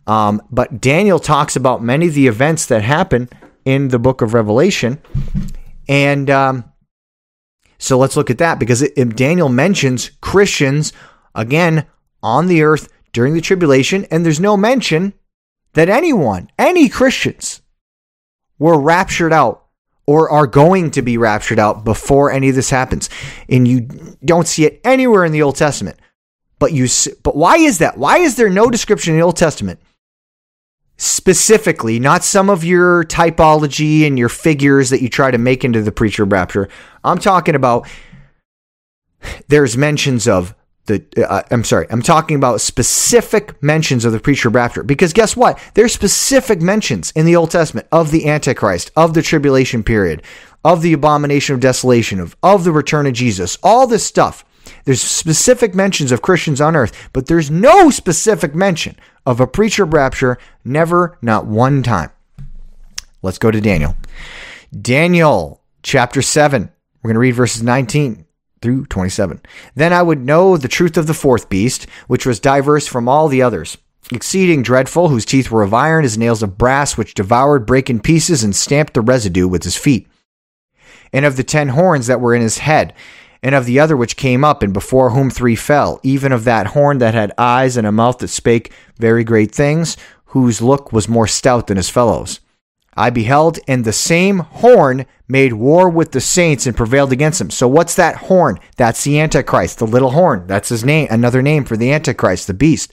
Um, 0.06 0.42
but 0.50 0.80
Daniel 0.80 1.18
talks 1.18 1.56
about 1.56 1.82
many 1.82 2.08
of 2.08 2.14
the 2.14 2.26
events 2.26 2.66
that 2.66 2.82
happen 2.82 3.28
in 3.64 3.88
the 3.88 3.98
book 3.98 4.22
of 4.22 4.34
Revelation. 4.34 4.98
And 5.88 6.30
um, 6.30 6.64
so 7.78 7.98
let's 7.98 8.16
look 8.16 8.30
at 8.30 8.38
that 8.38 8.58
because 8.58 8.82
it, 8.82 8.92
it, 8.96 9.16
Daniel 9.16 9.48
mentions 9.48 10.10
Christians, 10.20 10.92
again, 11.34 11.86
on 12.22 12.46
the 12.46 12.62
earth 12.62 12.92
during 13.12 13.34
the 13.34 13.40
tribulation. 13.40 14.06
And 14.10 14.24
there's 14.24 14.40
no 14.40 14.56
mention 14.56 15.12
that 15.74 15.88
anyone, 15.88 16.50
any 16.58 16.88
Christians, 16.88 17.62
were 18.58 18.78
raptured 18.78 19.32
out 19.32 19.66
or 20.10 20.28
are 20.28 20.48
going 20.48 20.90
to 20.90 21.02
be 21.02 21.16
raptured 21.16 21.60
out 21.60 21.84
before 21.84 22.32
any 22.32 22.48
of 22.48 22.56
this 22.56 22.68
happens. 22.68 23.08
And 23.48 23.68
you 23.68 23.82
don't 24.24 24.48
see 24.48 24.64
it 24.64 24.80
anywhere 24.82 25.24
in 25.24 25.30
the 25.30 25.42
Old 25.42 25.54
Testament. 25.54 26.00
But 26.58 26.72
you 26.72 26.88
but 27.22 27.36
why 27.36 27.58
is 27.58 27.78
that? 27.78 27.96
Why 27.96 28.18
is 28.18 28.34
there 28.34 28.50
no 28.50 28.70
description 28.70 29.14
in 29.14 29.20
the 29.20 29.24
Old 29.24 29.36
Testament? 29.36 29.78
Specifically, 30.96 32.00
not 32.00 32.24
some 32.24 32.50
of 32.50 32.64
your 32.64 33.04
typology 33.04 34.04
and 34.04 34.18
your 34.18 34.28
figures 34.28 34.90
that 34.90 35.00
you 35.00 35.08
try 35.08 35.30
to 35.30 35.38
make 35.38 35.64
into 35.64 35.80
the 35.80 35.92
pre-trib 35.92 36.32
rapture. 36.32 36.68
I'm 37.04 37.18
talking 37.18 37.54
about 37.54 37.88
there's 39.46 39.76
mentions 39.76 40.26
of 40.26 40.56
the 40.90 41.30
uh, 41.30 41.42
I'm 41.50 41.64
sorry, 41.64 41.86
I'm 41.90 42.02
talking 42.02 42.36
about 42.36 42.60
specific 42.60 43.62
mentions 43.62 44.04
of 44.04 44.12
the 44.12 44.20
pre-trib 44.20 44.54
rapture 44.54 44.82
because 44.82 45.12
guess 45.12 45.36
what? 45.36 45.58
There's 45.74 45.92
specific 45.92 46.60
mentions 46.60 47.10
in 47.12 47.26
the 47.26 47.36
Old 47.36 47.50
Testament 47.50 47.86
of 47.92 48.10
the 48.10 48.28
Antichrist, 48.28 48.90
of 48.96 49.14
the 49.14 49.22
tribulation 49.22 49.82
period, 49.82 50.22
of 50.64 50.82
the 50.82 50.92
abomination 50.92 51.54
of 51.54 51.60
desolation, 51.60 52.20
of, 52.20 52.36
of 52.42 52.64
the 52.64 52.72
return 52.72 53.06
of 53.06 53.12
Jesus, 53.12 53.56
all 53.62 53.86
this 53.86 54.04
stuff. 54.04 54.44
There's 54.84 55.00
specific 55.00 55.74
mentions 55.74 56.12
of 56.12 56.22
Christians 56.22 56.60
on 56.60 56.76
earth, 56.76 57.10
but 57.12 57.26
there's 57.26 57.50
no 57.50 57.90
specific 57.90 58.54
mention 58.54 58.96
of 59.24 59.40
a 59.40 59.46
pre-trib 59.46 59.94
rapture, 59.94 60.38
never, 60.64 61.18
not 61.22 61.46
one 61.46 61.82
time. 61.82 62.10
Let's 63.22 63.38
go 63.38 63.50
to 63.50 63.60
Daniel. 63.60 63.96
Daniel 64.78 65.60
chapter 65.82 66.22
7. 66.22 66.70
We're 67.02 67.08
going 67.08 67.14
to 67.14 67.20
read 67.20 67.32
verses 67.32 67.62
19 67.62 68.26
through 68.62 68.86
27. 68.86 69.40
Then 69.74 69.92
I 69.92 70.02
would 70.02 70.24
know 70.24 70.56
the 70.56 70.68
truth 70.68 70.96
of 70.96 71.06
the 71.06 71.14
fourth 71.14 71.48
beast, 71.48 71.86
which 72.06 72.26
was 72.26 72.40
diverse 72.40 72.86
from 72.86 73.08
all 73.08 73.28
the 73.28 73.42
others, 73.42 73.78
exceeding 74.12 74.62
dreadful, 74.62 75.08
whose 75.08 75.24
teeth 75.24 75.50
were 75.50 75.62
of 75.62 75.74
iron, 75.74 76.02
his 76.02 76.18
nails 76.18 76.42
of 76.42 76.58
brass, 76.58 76.96
which 76.96 77.14
devoured, 77.14 77.66
brake 77.66 77.90
in 77.90 78.00
pieces, 78.00 78.42
and 78.42 78.54
stamped 78.54 78.94
the 78.94 79.00
residue 79.00 79.48
with 79.48 79.64
his 79.64 79.76
feet. 79.76 80.06
And 81.12 81.24
of 81.24 81.36
the 81.36 81.44
ten 81.44 81.68
horns 81.68 82.06
that 82.06 82.20
were 82.20 82.34
in 82.34 82.42
his 82.42 82.58
head, 82.58 82.94
and 83.42 83.54
of 83.54 83.64
the 83.64 83.80
other 83.80 83.96
which 83.96 84.16
came 84.16 84.44
up, 84.44 84.62
and 84.62 84.72
before 84.72 85.10
whom 85.10 85.30
three 85.30 85.56
fell, 85.56 85.98
even 86.02 86.30
of 86.30 86.44
that 86.44 86.68
horn 86.68 86.98
that 86.98 87.14
had 87.14 87.32
eyes 87.38 87.76
and 87.76 87.86
a 87.86 87.92
mouth 87.92 88.18
that 88.18 88.28
spake 88.28 88.72
very 88.98 89.24
great 89.24 89.52
things, 89.52 89.96
whose 90.26 90.60
look 90.62 90.92
was 90.92 91.08
more 91.08 91.26
stout 91.26 91.66
than 91.66 91.76
his 91.76 91.88
fellows. 91.88 92.40
I 93.00 93.08
beheld, 93.08 93.58
and 93.66 93.82
the 93.82 93.94
same 93.94 94.40
horn 94.40 95.06
made 95.26 95.54
war 95.54 95.88
with 95.88 96.12
the 96.12 96.20
saints 96.20 96.66
and 96.66 96.76
prevailed 96.76 97.12
against 97.12 97.38
them. 97.38 97.48
So, 97.48 97.66
what's 97.66 97.94
that 97.94 98.16
horn? 98.16 98.60
That's 98.76 99.02
the 99.02 99.18
Antichrist, 99.18 99.78
the 99.78 99.86
little 99.86 100.10
horn. 100.10 100.46
That's 100.46 100.68
his 100.68 100.84
name, 100.84 101.08
another 101.10 101.40
name 101.40 101.64
for 101.64 101.78
the 101.78 101.92
Antichrist, 101.92 102.46
the 102.46 102.52
beast. 102.52 102.92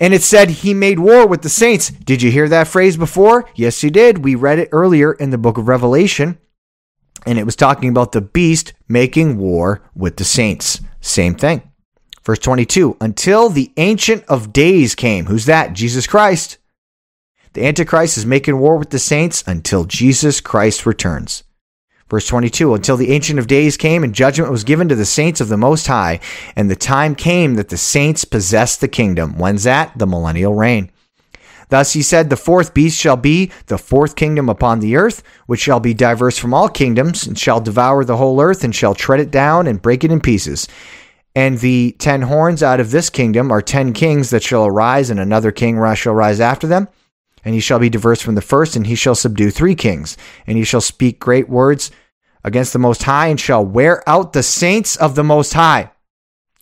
And 0.00 0.12
it 0.12 0.24
said 0.24 0.50
he 0.50 0.74
made 0.74 0.98
war 0.98 1.24
with 1.24 1.42
the 1.42 1.48
saints. 1.48 1.90
Did 1.90 2.20
you 2.20 2.32
hear 2.32 2.48
that 2.48 2.66
phrase 2.66 2.96
before? 2.96 3.48
Yes, 3.54 3.80
you 3.84 3.90
did. 3.90 4.24
We 4.24 4.34
read 4.34 4.58
it 4.58 4.70
earlier 4.72 5.12
in 5.12 5.30
the 5.30 5.38
book 5.38 5.56
of 5.56 5.68
Revelation, 5.68 6.38
and 7.24 7.38
it 7.38 7.44
was 7.46 7.54
talking 7.54 7.90
about 7.90 8.10
the 8.10 8.20
beast 8.20 8.72
making 8.88 9.38
war 9.38 9.88
with 9.94 10.16
the 10.16 10.24
saints. 10.24 10.80
Same 11.00 11.36
thing. 11.36 11.62
Verse 12.24 12.40
22 12.40 12.96
Until 13.00 13.50
the 13.50 13.72
Ancient 13.76 14.24
of 14.24 14.52
Days 14.52 14.96
came. 14.96 15.26
Who's 15.26 15.44
that? 15.44 15.74
Jesus 15.74 16.08
Christ. 16.08 16.58
The 17.52 17.66
Antichrist 17.66 18.16
is 18.16 18.24
making 18.24 18.58
war 18.60 18.76
with 18.76 18.90
the 18.90 19.00
saints 19.00 19.42
until 19.44 19.84
Jesus 19.84 20.40
Christ 20.40 20.86
returns. 20.86 21.42
Verse 22.08 22.24
22 22.28 22.74
Until 22.74 22.96
the 22.96 23.10
Ancient 23.10 23.40
of 23.40 23.48
Days 23.48 23.76
came 23.76 24.04
and 24.04 24.14
judgment 24.14 24.52
was 24.52 24.62
given 24.62 24.88
to 24.88 24.94
the 24.94 25.04
saints 25.04 25.40
of 25.40 25.48
the 25.48 25.56
Most 25.56 25.88
High, 25.88 26.20
and 26.54 26.70
the 26.70 26.76
time 26.76 27.16
came 27.16 27.56
that 27.56 27.68
the 27.68 27.76
saints 27.76 28.24
possessed 28.24 28.80
the 28.80 28.86
kingdom. 28.86 29.36
When's 29.36 29.64
that? 29.64 29.98
The 29.98 30.06
millennial 30.06 30.54
reign. 30.54 30.92
Thus 31.70 31.92
he 31.92 32.02
said, 32.02 32.30
The 32.30 32.36
fourth 32.36 32.72
beast 32.72 32.96
shall 32.96 33.16
be 33.16 33.50
the 33.66 33.78
fourth 33.78 34.14
kingdom 34.14 34.48
upon 34.48 34.78
the 34.78 34.94
earth, 34.94 35.24
which 35.46 35.60
shall 35.60 35.80
be 35.80 35.92
diverse 35.92 36.38
from 36.38 36.54
all 36.54 36.68
kingdoms, 36.68 37.26
and 37.26 37.36
shall 37.36 37.60
devour 37.60 38.04
the 38.04 38.16
whole 38.16 38.40
earth, 38.40 38.62
and 38.62 38.72
shall 38.72 38.94
tread 38.94 39.18
it 39.18 39.32
down 39.32 39.66
and 39.66 39.82
break 39.82 40.04
it 40.04 40.12
in 40.12 40.20
pieces. 40.20 40.68
And 41.34 41.58
the 41.58 41.96
ten 41.98 42.22
horns 42.22 42.62
out 42.62 42.78
of 42.78 42.92
this 42.92 43.10
kingdom 43.10 43.50
are 43.50 43.62
ten 43.62 43.92
kings 43.92 44.30
that 44.30 44.44
shall 44.44 44.66
arise, 44.66 45.10
and 45.10 45.18
another 45.18 45.50
king 45.50 45.74
shall 45.96 46.14
rise 46.14 46.38
after 46.38 46.68
them. 46.68 46.86
And 47.44 47.54
he 47.54 47.60
shall 47.60 47.78
be 47.78 47.88
diverse 47.88 48.20
from 48.20 48.34
the 48.34 48.42
first, 48.42 48.76
and 48.76 48.86
he 48.86 48.94
shall 48.94 49.14
subdue 49.14 49.50
three 49.50 49.74
kings. 49.74 50.16
And 50.46 50.58
he 50.58 50.64
shall 50.64 50.80
speak 50.80 51.18
great 51.18 51.48
words 51.48 51.90
against 52.44 52.72
the 52.72 52.78
Most 52.78 53.02
High, 53.02 53.28
and 53.28 53.40
shall 53.40 53.64
wear 53.64 54.08
out 54.08 54.32
the 54.32 54.42
saints 54.42 54.96
of 54.96 55.14
the 55.14 55.24
Most 55.24 55.54
High. 55.54 55.90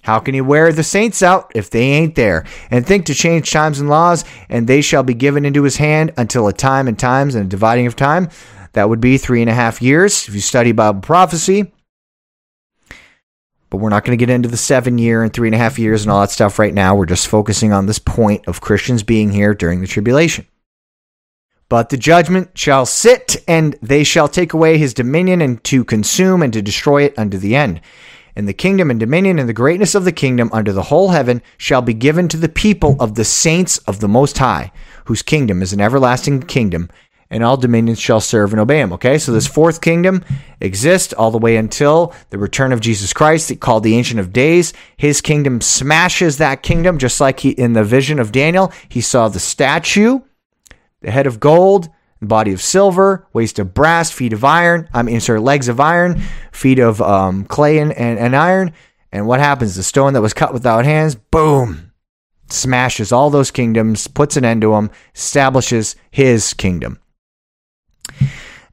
How 0.02 0.20
can 0.20 0.34
he 0.34 0.40
wear 0.40 0.72
the 0.72 0.84
saints 0.84 1.22
out 1.22 1.52
if 1.54 1.70
they 1.70 1.82
ain't 1.82 2.14
there? 2.14 2.46
And 2.70 2.86
think 2.86 3.06
to 3.06 3.14
change 3.14 3.50
times 3.50 3.80
and 3.80 3.88
laws, 3.88 4.24
and 4.48 4.66
they 4.66 4.80
shall 4.80 5.02
be 5.02 5.14
given 5.14 5.44
into 5.44 5.64
his 5.64 5.76
hand 5.76 6.14
until 6.16 6.48
a 6.48 6.52
time 6.52 6.88
and 6.88 6.98
times 6.98 7.34
and 7.34 7.46
a 7.46 7.48
dividing 7.48 7.86
of 7.86 7.96
time. 7.96 8.30
That 8.72 8.88
would 8.88 9.00
be 9.00 9.18
three 9.18 9.40
and 9.40 9.50
a 9.50 9.54
half 9.54 9.82
years 9.82 10.28
if 10.28 10.34
you 10.34 10.40
study 10.40 10.72
Bible 10.72 11.00
prophecy. 11.00 11.72
But 13.70 13.78
we're 13.78 13.90
not 13.90 14.04
going 14.04 14.16
to 14.16 14.24
get 14.24 14.32
into 14.32 14.48
the 14.48 14.56
seven 14.56 14.96
year 14.98 15.22
and 15.22 15.32
three 15.32 15.48
and 15.48 15.54
a 15.54 15.58
half 15.58 15.78
years 15.78 16.02
and 16.02 16.10
all 16.10 16.20
that 16.22 16.30
stuff 16.30 16.58
right 16.58 16.72
now. 16.72 16.94
We're 16.94 17.04
just 17.04 17.28
focusing 17.28 17.72
on 17.72 17.86
this 17.86 17.98
point 17.98 18.46
of 18.48 18.60
Christians 18.60 19.02
being 19.02 19.30
here 19.30 19.52
during 19.52 19.80
the 19.80 19.86
tribulation. 19.86 20.46
But 21.68 21.90
the 21.90 21.98
judgment 21.98 22.50
shall 22.54 22.86
sit, 22.86 23.42
and 23.46 23.76
they 23.82 24.02
shall 24.02 24.28
take 24.28 24.54
away 24.54 24.78
his 24.78 24.94
dominion, 24.94 25.42
and 25.42 25.62
to 25.64 25.84
consume 25.84 26.42
and 26.42 26.52
to 26.52 26.62
destroy 26.62 27.02
it 27.02 27.18
unto 27.18 27.36
the 27.36 27.54
end. 27.54 27.80
And 28.34 28.48
the 28.48 28.54
kingdom 28.54 28.90
and 28.90 29.00
dominion 29.00 29.38
and 29.38 29.48
the 29.48 29.52
greatness 29.52 29.94
of 29.94 30.04
the 30.04 30.12
kingdom 30.12 30.48
under 30.52 30.72
the 30.72 30.84
whole 30.84 31.08
heaven 31.08 31.42
shall 31.56 31.82
be 31.82 31.92
given 31.92 32.28
to 32.28 32.36
the 32.36 32.48
people 32.48 32.96
of 33.00 33.16
the 33.16 33.24
saints 33.24 33.78
of 33.78 34.00
the 34.00 34.08
Most 34.08 34.38
High, 34.38 34.72
whose 35.06 35.22
kingdom 35.22 35.60
is 35.60 35.72
an 35.72 35.80
everlasting 35.80 36.42
kingdom, 36.42 36.88
and 37.30 37.42
all 37.42 37.56
dominions 37.56 37.98
shall 37.98 38.20
serve 38.20 38.52
and 38.52 38.60
obey 38.60 38.80
him. 38.80 38.92
Okay, 38.94 39.18
so 39.18 39.32
this 39.32 39.46
fourth 39.46 39.80
kingdom 39.80 40.24
exists 40.60 41.12
all 41.12 41.30
the 41.30 41.36
way 41.36 41.56
until 41.56 42.14
the 42.30 42.38
return 42.38 42.72
of 42.72 42.80
Jesus 42.80 43.12
Christ, 43.12 43.58
called 43.60 43.82
the 43.82 43.96
Ancient 43.96 44.20
of 44.20 44.32
Days. 44.32 44.72
His 44.96 45.20
kingdom 45.20 45.60
smashes 45.60 46.38
that 46.38 46.62
kingdom, 46.62 46.96
just 46.96 47.20
like 47.20 47.40
he 47.40 47.50
in 47.50 47.74
the 47.74 47.84
vision 47.84 48.18
of 48.18 48.32
Daniel, 48.32 48.72
he 48.88 49.02
saw 49.02 49.28
the 49.28 49.40
statue 49.40 50.20
the 51.00 51.10
head 51.10 51.26
of 51.26 51.40
gold, 51.40 51.88
body 52.20 52.52
of 52.52 52.60
silver, 52.60 53.26
waist 53.32 53.58
of 53.58 53.74
brass, 53.74 54.10
feet 54.10 54.32
of 54.32 54.44
iron. 54.44 54.88
I 54.92 55.02
mean, 55.02 55.20
sorry, 55.20 55.40
legs 55.40 55.68
of 55.68 55.80
iron, 55.80 56.20
feet 56.52 56.78
of 56.78 57.00
um, 57.00 57.44
clay 57.44 57.78
and, 57.78 57.92
and, 57.92 58.18
and 58.18 58.34
iron. 58.34 58.72
And 59.12 59.26
what 59.26 59.40
happens? 59.40 59.76
The 59.76 59.82
stone 59.82 60.12
that 60.12 60.22
was 60.22 60.34
cut 60.34 60.52
without 60.52 60.84
hands, 60.84 61.14
boom, 61.14 61.92
smashes 62.50 63.12
all 63.12 63.30
those 63.30 63.50
kingdoms, 63.50 64.06
puts 64.06 64.36
an 64.36 64.44
end 64.44 64.62
to 64.62 64.72
them, 64.72 64.90
establishes 65.14 65.96
his 66.10 66.52
kingdom. 66.54 66.98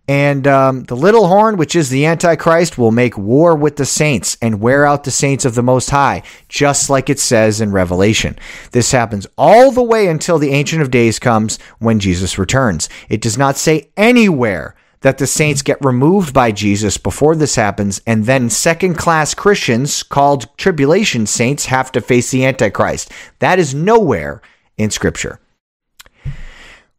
And 0.07 0.45
um, 0.45 0.83
the 0.83 0.95
little 0.95 1.27
horn, 1.27 1.57
which 1.57 1.75
is 1.75 1.89
the 1.89 2.05
Antichrist, 2.05 2.77
will 2.77 2.91
make 2.91 3.17
war 3.17 3.55
with 3.55 3.77
the 3.77 3.85
saints 3.85 4.37
and 4.39 4.61
wear 4.61 4.85
out 4.85 5.03
the 5.03 5.11
saints 5.11 5.45
of 5.45 5.55
the 5.55 5.63
Most 5.63 5.89
High, 5.89 6.21
just 6.47 6.89
like 6.89 7.09
it 7.09 7.19
says 7.19 7.59
in 7.59 7.71
Revelation. 7.71 8.37
This 8.71 8.91
happens 8.91 9.25
all 9.35 9.71
the 9.71 9.81
way 9.81 10.07
until 10.07 10.37
the 10.37 10.51
Ancient 10.51 10.83
of 10.83 10.91
Days 10.91 11.17
comes 11.17 11.57
when 11.79 11.99
Jesus 11.99 12.37
returns. 12.37 12.87
It 13.09 13.21
does 13.21 13.37
not 13.37 13.57
say 13.57 13.89
anywhere 13.97 14.75
that 15.01 15.17
the 15.17 15.27
saints 15.27 15.61
get 15.61 15.83
removed 15.83 16.33
by 16.33 16.51
Jesus 16.51 16.97
before 16.97 17.35
this 17.35 17.55
happens, 17.55 18.01
and 18.07 18.25
then 18.25 18.49
second 18.49 18.95
class 18.95 19.33
Christians 19.33 20.03
called 20.03 20.55
tribulation 20.57 21.25
saints 21.25 21.65
have 21.65 21.91
to 21.91 22.01
face 22.01 22.31
the 22.31 22.45
Antichrist. 22.45 23.11
That 23.39 23.59
is 23.59 23.75
nowhere 23.75 24.41
in 24.77 24.89
Scripture. 24.91 25.39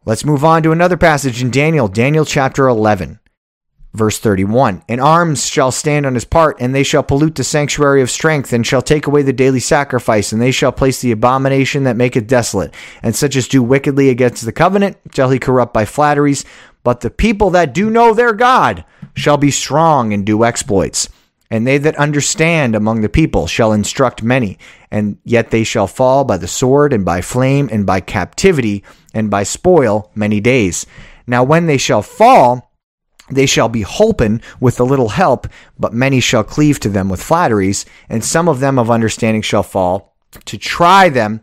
Let's 0.07 0.25
move 0.25 0.45
on 0.45 0.63
to 0.63 0.71
another 0.71 0.97
passage 0.97 1.43
in 1.43 1.51
Daniel, 1.51 1.89
Daniel 1.89 2.25
chapter 2.25 2.69
11, 2.69 3.19
verse 3.93 4.21
31. 4.21 4.85
And 4.89 5.01
arms 5.01 5.45
shall 5.47 5.73
stand 5.73 6.07
on 6.07 6.15
his 6.15 6.25
part, 6.25 6.61
and 6.61 6.73
they 6.73 6.85
shall 6.85 7.03
pollute 7.03 7.35
the 7.35 7.43
sanctuary 7.43 8.03
of 8.03 8.09
strength, 8.09 8.53
and 8.53 8.65
shall 8.65 8.83
take 8.83 9.09
away 9.09 9.23
the 9.23 9.33
daily 9.33 9.59
sacrifice, 9.59 10.31
and 10.31 10.41
they 10.41 10.53
shall 10.53 10.71
place 10.71 11.01
the 11.01 11.11
abomination 11.11 11.83
that 11.83 11.97
maketh 11.97 12.29
desolate. 12.29 12.73
And 13.03 13.17
such 13.17 13.35
as 13.35 13.49
do 13.49 13.65
wickedly 13.65 14.09
against 14.09 14.45
the 14.45 14.53
covenant 14.53 14.97
shall 15.13 15.31
he 15.31 15.41
corrupt 15.41 15.75
by 15.75 15.85
flatteries. 15.85 16.45
But 16.85 17.01
the 17.01 17.11
people 17.11 17.51
that 17.51 17.75
do 17.75 17.91
know 17.91 18.15
their 18.15 18.33
God 18.33 18.85
shall 19.17 19.39
be 19.39 19.51
strong 19.51 20.13
and 20.13 20.25
do 20.25 20.45
exploits. 20.45 21.09
And 21.51 21.67
they 21.67 21.79
that 21.79 21.97
understand 21.97 22.75
among 22.75 23.01
the 23.01 23.09
people 23.09 23.47
shall 23.47 23.73
instruct 23.73 24.23
many, 24.23 24.59
and 24.91 25.19
yet 25.25 25.51
they 25.51 25.63
shall 25.65 25.87
fall 25.87 26.25
by 26.25 26.39
the 26.39 26.49
sword, 26.49 26.93
and 26.93 27.05
by 27.05 27.21
flame, 27.21 27.69
and 27.71 27.87
by 27.87 28.01
captivity, 28.01 28.83
and 29.15 29.31
by 29.31 29.45
spoil 29.45 30.11
many 30.15 30.41
days. 30.41 30.87
Now 31.27 31.45
when 31.45 31.67
they 31.67 31.79
shall 31.79 32.03
fall, 32.03 32.73
they 33.31 33.47
shall 33.47 33.69
be 33.69 33.83
holpen 33.83 34.43
with 34.61 34.79
a 34.79 34.85
little 34.85 35.11
help, 35.11 35.47
but 35.79 35.93
many 35.93 36.21
shall 36.21 36.45
cleave 36.45 36.81
to 36.81 36.89
them 36.89 37.09
with 37.09 37.23
flatteries, 37.23 37.85
and 38.09 38.25
some 38.25 38.49
of 38.49 38.61
them 38.61 38.79
of 38.79 38.91
understanding 38.91 39.43
shall 39.43 39.63
fall, 39.63 40.17
to 40.45 40.59
try 40.59 41.09
them, 41.09 41.41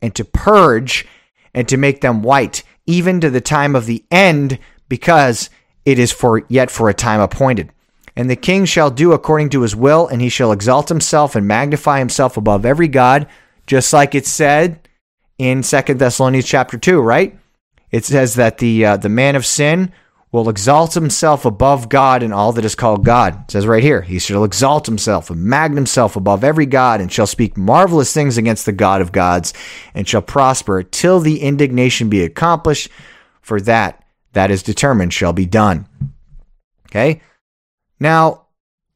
and 0.00 0.14
to 0.14 0.24
purge, 0.24 1.06
and 1.54 1.68
to 1.68 1.76
make 1.76 2.00
them 2.00 2.22
white, 2.22 2.62
even 2.86 3.20
to 3.20 3.30
the 3.30 3.40
time 3.40 3.74
of 3.74 3.86
the 3.86 4.04
end, 4.10 4.58
because 4.88 5.50
it 5.84 5.98
is 5.98 6.12
for 6.12 6.44
yet 6.48 6.70
for 6.70 6.88
a 6.88 6.94
time 6.94 7.20
appointed. 7.20 7.72
And 8.16 8.30
the 8.30 8.36
king 8.36 8.64
shall 8.64 8.90
do 8.90 9.12
according 9.12 9.50
to 9.50 9.60
his 9.60 9.76
will, 9.76 10.06
and 10.08 10.22
he 10.22 10.30
shall 10.30 10.52
exalt 10.52 10.88
himself 10.88 11.36
and 11.36 11.46
magnify 11.46 11.98
himself 11.98 12.36
above 12.36 12.64
every 12.64 12.88
god, 12.88 13.28
just 13.66 13.92
like 13.92 14.14
it 14.14 14.26
said 14.26 14.88
in 15.38 15.62
Second 15.62 15.98
Thessalonians 15.98 16.46
chapter 16.46 16.78
two, 16.78 17.00
right? 17.00 17.38
It 17.90 18.04
says 18.04 18.34
that 18.36 18.58
the 18.58 18.84
uh, 18.84 18.96
the 18.96 19.08
man 19.10 19.36
of 19.36 19.44
sin 19.44 19.92
will 20.32 20.48
exalt 20.48 20.94
himself 20.94 21.44
above 21.44 21.88
God 21.88 22.22
and 22.22 22.34
all 22.34 22.52
that 22.52 22.64
is 22.64 22.74
called 22.74 23.04
God. 23.04 23.44
It 23.44 23.52
says 23.52 23.66
right 23.66 23.82
here, 23.82 24.02
he 24.02 24.18
shall 24.18 24.44
exalt 24.44 24.86
himself 24.86 25.30
and 25.30 25.42
magnify 25.42 25.76
himself 25.78 26.16
above 26.16 26.42
every 26.42 26.66
God, 26.66 27.00
and 27.00 27.12
shall 27.12 27.26
speak 27.26 27.56
marvelous 27.56 28.12
things 28.12 28.36
against 28.36 28.66
the 28.66 28.72
God 28.72 29.00
of 29.00 29.12
gods, 29.12 29.52
and 29.94 30.08
shall 30.08 30.22
prosper 30.22 30.82
till 30.82 31.20
the 31.20 31.40
indignation 31.40 32.08
be 32.08 32.22
accomplished. 32.22 32.88
For 33.40 33.60
that 33.60 34.04
that 34.32 34.50
is 34.50 34.62
determined 34.62 35.12
shall 35.14 35.32
be 35.32 35.46
done. 35.46 35.86
Okay. 36.90 37.20
Now, 37.98 38.46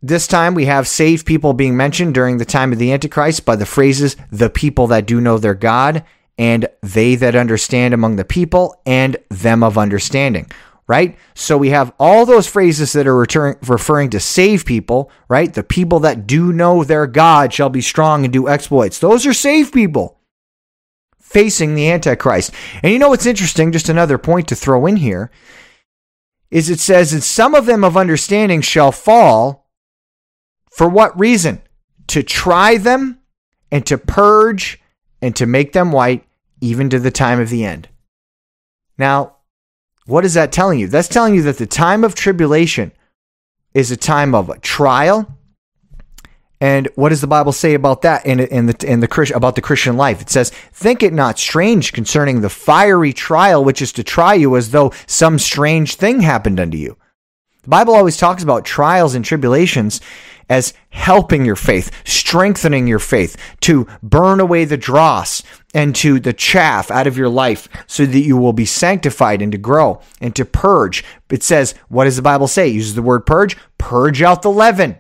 this 0.02 0.26
time 0.26 0.54
we 0.54 0.64
have 0.66 0.88
saved 0.88 1.26
people 1.26 1.52
being 1.52 1.76
mentioned 1.76 2.14
during 2.14 2.38
the 2.38 2.44
time 2.44 2.72
of 2.72 2.78
the 2.78 2.92
Antichrist 2.92 3.44
by 3.44 3.56
the 3.56 3.66
phrases, 3.66 4.16
the 4.30 4.50
people 4.50 4.86
that 4.88 5.06
do 5.06 5.20
know 5.20 5.38
their 5.38 5.54
God, 5.54 6.04
and 6.38 6.68
they 6.82 7.16
that 7.16 7.36
understand 7.36 7.92
among 7.92 8.16
the 8.16 8.24
people, 8.24 8.80
and 8.86 9.18
them 9.28 9.62
of 9.62 9.76
understanding, 9.76 10.50
right? 10.86 11.18
So 11.34 11.58
we 11.58 11.68
have 11.68 11.92
all 11.98 12.24
those 12.24 12.46
phrases 12.46 12.94
that 12.94 13.06
are 13.06 13.16
return, 13.16 13.56
referring 13.66 14.08
to 14.10 14.20
save 14.20 14.64
people, 14.64 15.10
right? 15.28 15.52
The 15.52 15.62
people 15.62 16.00
that 16.00 16.26
do 16.26 16.50
know 16.50 16.82
their 16.82 17.06
God 17.06 17.52
shall 17.52 17.68
be 17.68 17.82
strong 17.82 18.24
and 18.24 18.32
do 18.32 18.48
exploits. 18.48 18.98
Those 18.98 19.26
are 19.26 19.34
saved 19.34 19.74
people 19.74 20.18
facing 21.20 21.74
the 21.74 21.90
Antichrist. 21.90 22.52
And 22.82 22.92
you 22.92 22.98
know 22.98 23.10
what's 23.10 23.26
interesting? 23.26 23.70
Just 23.70 23.90
another 23.90 24.16
point 24.16 24.48
to 24.48 24.56
throw 24.56 24.86
in 24.86 24.96
here 24.96 25.30
is 26.50 26.68
it 26.68 26.80
says, 26.80 27.12
and 27.12 27.22
some 27.22 27.54
of 27.54 27.66
them 27.66 27.84
of 27.84 27.96
understanding 27.96 28.60
shall 28.60 28.92
fall. 28.92 29.70
For 30.72 30.88
what 30.88 31.18
reason? 31.18 31.62
To 32.08 32.22
try 32.22 32.76
them 32.76 33.20
and 33.70 33.86
to 33.86 33.98
purge 33.98 34.80
and 35.22 35.34
to 35.36 35.46
make 35.46 35.72
them 35.72 35.92
white, 35.92 36.24
even 36.60 36.90
to 36.90 36.98
the 36.98 37.10
time 37.10 37.40
of 37.40 37.50
the 37.50 37.64
end. 37.64 37.88
Now, 38.98 39.36
what 40.06 40.24
is 40.24 40.34
that 40.34 40.52
telling 40.52 40.78
you? 40.78 40.88
That's 40.88 41.08
telling 41.08 41.34
you 41.34 41.42
that 41.42 41.58
the 41.58 41.66
time 41.66 42.04
of 42.04 42.14
tribulation 42.14 42.92
is 43.74 43.90
a 43.90 43.96
time 43.96 44.34
of 44.34 44.60
trial 44.60 45.38
and 46.61 46.88
what 46.94 47.09
does 47.09 47.23
the 47.23 47.27
Bible 47.27 47.53
say 47.53 47.73
about 47.73 48.03
that 48.03 48.27
in, 48.27 48.38
in 48.38 48.66
the 48.66 48.87
in 48.87 49.01
the 49.01 49.33
about 49.35 49.55
the 49.55 49.62
Christian 49.62 49.96
life? 49.96 50.20
It 50.20 50.29
says, 50.29 50.51
"Think 50.73 51.03
it 51.03 51.12
not 51.12 51.38
strange 51.38 51.92
concerning 51.92 52.40
the 52.40 52.51
fiery 52.51 53.14
trial 53.14 53.64
which 53.64 53.81
is 53.81 53.92
to 53.92 54.05
try 54.05 54.35
you, 54.35 54.57
as 54.57 54.70
though 54.70 54.92
some 55.07 55.38
strange 55.38 55.94
thing 55.94 56.20
happened 56.20 56.61
unto 56.61 56.77
you." 56.77 56.99
The 57.62 57.70
Bible 57.70 57.94
always 57.94 58.18
talks 58.18 58.42
about 58.42 58.64
trials 58.64 59.14
and 59.14 59.25
tribulations 59.25 60.01
as 60.51 60.75
helping 60.90 61.44
your 61.44 61.57
faith, 61.57 61.90
strengthening 62.05 62.87
your 62.87 62.99
faith, 62.99 63.37
to 63.61 63.87
burn 64.03 64.40
away 64.40 64.64
the 64.64 64.77
dross 64.77 65.42
and 65.73 65.94
to 65.94 66.18
the 66.18 66.33
chaff 66.33 66.90
out 66.90 67.07
of 67.07 67.16
your 67.16 67.29
life 67.29 67.68
so 67.87 68.05
that 68.05 68.18
you 68.18 68.37
will 68.37 68.53
be 68.53 68.64
sanctified 68.64 69.40
and 69.40 69.53
to 69.53 69.59
grow 69.59 70.01
and 70.20 70.35
to 70.35 70.44
purge. 70.44 71.05
It 71.31 71.44
says, 71.44 71.75
what 71.88 72.05
does 72.05 72.16
the 72.16 72.23
Bible 72.23 72.49
say? 72.49 72.68
It 72.68 72.75
uses 72.75 72.96
the 72.96 73.03
word 73.03 73.27
purge, 73.27 73.57
purge 73.79 74.23
out 74.23 74.42
the 74.42 74.51
leaven 74.51 74.99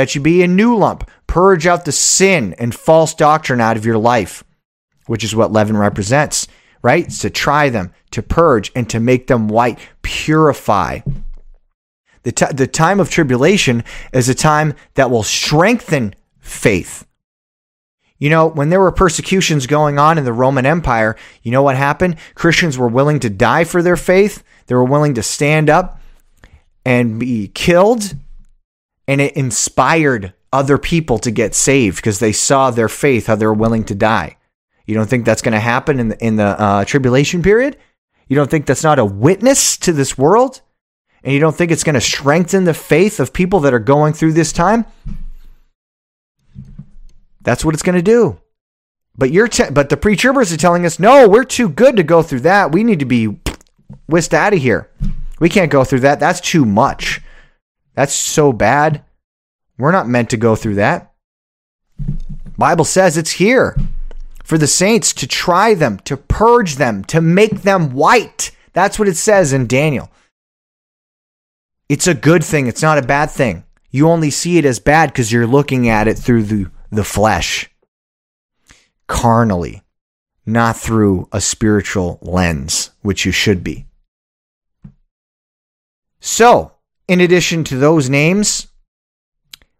that 0.00 0.14
you 0.14 0.20
be 0.22 0.42
a 0.42 0.48
new 0.48 0.74
lump, 0.74 1.06
purge 1.26 1.66
out 1.66 1.84
the 1.84 1.92
sin 1.92 2.54
and 2.58 2.74
false 2.74 3.12
doctrine 3.12 3.60
out 3.60 3.76
of 3.76 3.84
your 3.84 3.98
life, 3.98 4.42
which 5.08 5.22
is 5.22 5.36
what 5.36 5.52
leaven 5.52 5.76
represents, 5.76 6.48
right? 6.80 7.04
It's 7.04 7.18
to 7.18 7.28
try 7.28 7.68
them, 7.68 7.92
to 8.12 8.22
purge, 8.22 8.72
and 8.74 8.88
to 8.88 8.98
make 8.98 9.26
them 9.26 9.46
white, 9.46 9.78
purify. 10.00 11.00
The, 12.22 12.32
t- 12.32 12.46
the 12.54 12.66
time 12.66 12.98
of 12.98 13.10
tribulation 13.10 13.84
is 14.10 14.30
a 14.30 14.34
time 14.34 14.72
that 14.94 15.10
will 15.10 15.22
strengthen 15.22 16.14
faith. 16.38 17.06
You 18.16 18.30
know, 18.30 18.46
when 18.46 18.70
there 18.70 18.80
were 18.80 18.90
persecutions 18.90 19.66
going 19.66 19.98
on 19.98 20.16
in 20.16 20.24
the 20.24 20.32
Roman 20.32 20.64
Empire, 20.64 21.14
you 21.42 21.52
know 21.52 21.62
what 21.62 21.76
happened? 21.76 22.16
Christians 22.34 22.78
were 22.78 22.88
willing 22.88 23.20
to 23.20 23.28
die 23.28 23.64
for 23.64 23.82
their 23.82 23.98
faith. 23.98 24.42
They 24.66 24.74
were 24.74 24.82
willing 24.82 25.12
to 25.16 25.22
stand 25.22 25.68
up 25.68 26.00
and 26.86 27.20
be 27.20 27.48
killed. 27.48 28.14
And 29.10 29.20
it 29.20 29.36
inspired 29.36 30.34
other 30.52 30.78
people 30.78 31.18
to 31.18 31.32
get 31.32 31.52
saved 31.56 31.96
because 31.96 32.20
they 32.20 32.30
saw 32.30 32.70
their 32.70 32.88
faith, 32.88 33.26
how 33.26 33.34
they 33.34 33.44
were 33.44 33.52
willing 33.52 33.82
to 33.86 33.94
die. 33.96 34.36
You 34.86 34.94
don't 34.94 35.10
think 35.10 35.24
that's 35.24 35.42
going 35.42 35.52
to 35.52 35.58
happen 35.58 35.98
in 35.98 36.10
the, 36.10 36.24
in 36.24 36.36
the 36.36 36.44
uh, 36.44 36.84
tribulation 36.84 37.42
period? 37.42 37.76
You 38.28 38.36
don't 38.36 38.48
think 38.48 38.66
that's 38.66 38.84
not 38.84 39.00
a 39.00 39.04
witness 39.04 39.76
to 39.78 39.92
this 39.92 40.16
world? 40.16 40.60
And 41.24 41.34
you 41.34 41.40
don't 41.40 41.56
think 41.56 41.72
it's 41.72 41.82
going 41.82 41.94
to 41.96 42.00
strengthen 42.00 42.66
the 42.66 42.72
faith 42.72 43.18
of 43.18 43.32
people 43.32 43.58
that 43.60 43.74
are 43.74 43.80
going 43.80 44.12
through 44.12 44.34
this 44.34 44.52
time? 44.52 44.84
That's 47.40 47.64
what 47.64 47.74
it's 47.74 47.82
going 47.82 47.96
to 47.96 48.02
do. 48.02 48.38
But 49.18 49.32
you're 49.32 49.48
te- 49.48 49.70
but 49.72 49.88
the 49.88 49.96
pre-tribbers 49.96 50.54
are 50.54 50.56
telling 50.56 50.86
us, 50.86 51.00
"No, 51.00 51.28
we're 51.28 51.42
too 51.42 51.68
good 51.68 51.96
to 51.96 52.04
go 52.04 52.22
through 52.22 52.40
that. 52.40 52.70
We 52.70 52.84
need 52.84 53.00
to 53.00 53.04
be 53.04 53.40
whisked 54.06 54.34
out 54.34 54.54
of 54.54 54.60
here. 54.60 54.88
We 55.40 55.48
can't 55.48 55.72
go 55.72 55.82
through 55.82 56.00
that. 56.00 56.20
That's 56.20 56.40
too 56.40 56.64
much. 56.64 57.20
That's 57.94 58.14
so 58.14 58.52
bad. 58.52 59.04
We're 59.78 59.92
not 59.92 60.08
meant 60.08 60.30
to 60.30 60.36
go 60.36 60.56
through 60.56 60.76
that." 60.76 61.12
Bible 62.56 62.84
says 62.84 63.16
it's 63.16 63.32
here 63.32 63.76
for 64.44 64.58
the 64.58 64.66
saints 64.66 65.12
to 65.14 65.26
try 65.26 65.74
them, 65.74 65.98
to 66.00 66.16
purge 66.16 66.76
them, 66.76 67.04
to 67.04 67.20
make 67.20 67.62
them 67.62 67.92
white. 67.92 68.50
That's 68.72 68.98
what 68.98 69.08
it 69.08 69.16
says 69.16 69.52
in 69.52 69.66
Daniel. 69.66 70.10
It's 71.88 72.06
a 72.06 72.14
good 72.14 72.44
thing. 72.44 72.66
It's 72.66 72.82
not 72.82 72.98
a 72.98 73.02
bad 73.02 73.30
thing. 73.30 73.64
You 73.90 74.08
only 74.08 74.30
see 74.30 74.58
it 74.58 74.64
as 74.64 74.78
bad 74.78 75.10
because 75.10 75.32
you're 75.32 75.46
looking 75.46 75.88
at 75.88 76.06
it 76.06 76.18
through 76.18 76.44
the 76.44 76.66
the 76.92 77.04
flesh 77.04 77.70
carnally, 79.06 79.82
not 80.46 80.76
through 80.76 81.28
a 81.32 81.40
spiritual 81.40 82.18
lens, 82.22 82.90
which 83.02 83.24
you 83.24 83.32
should 83.32 83.64
be. 83.64 83.86
So, 86.20 86.72
in 87.10 87.20
addition 87.20 87.64
to 87.64 87.76
those 87.76 88.08
names, 88.08 88.68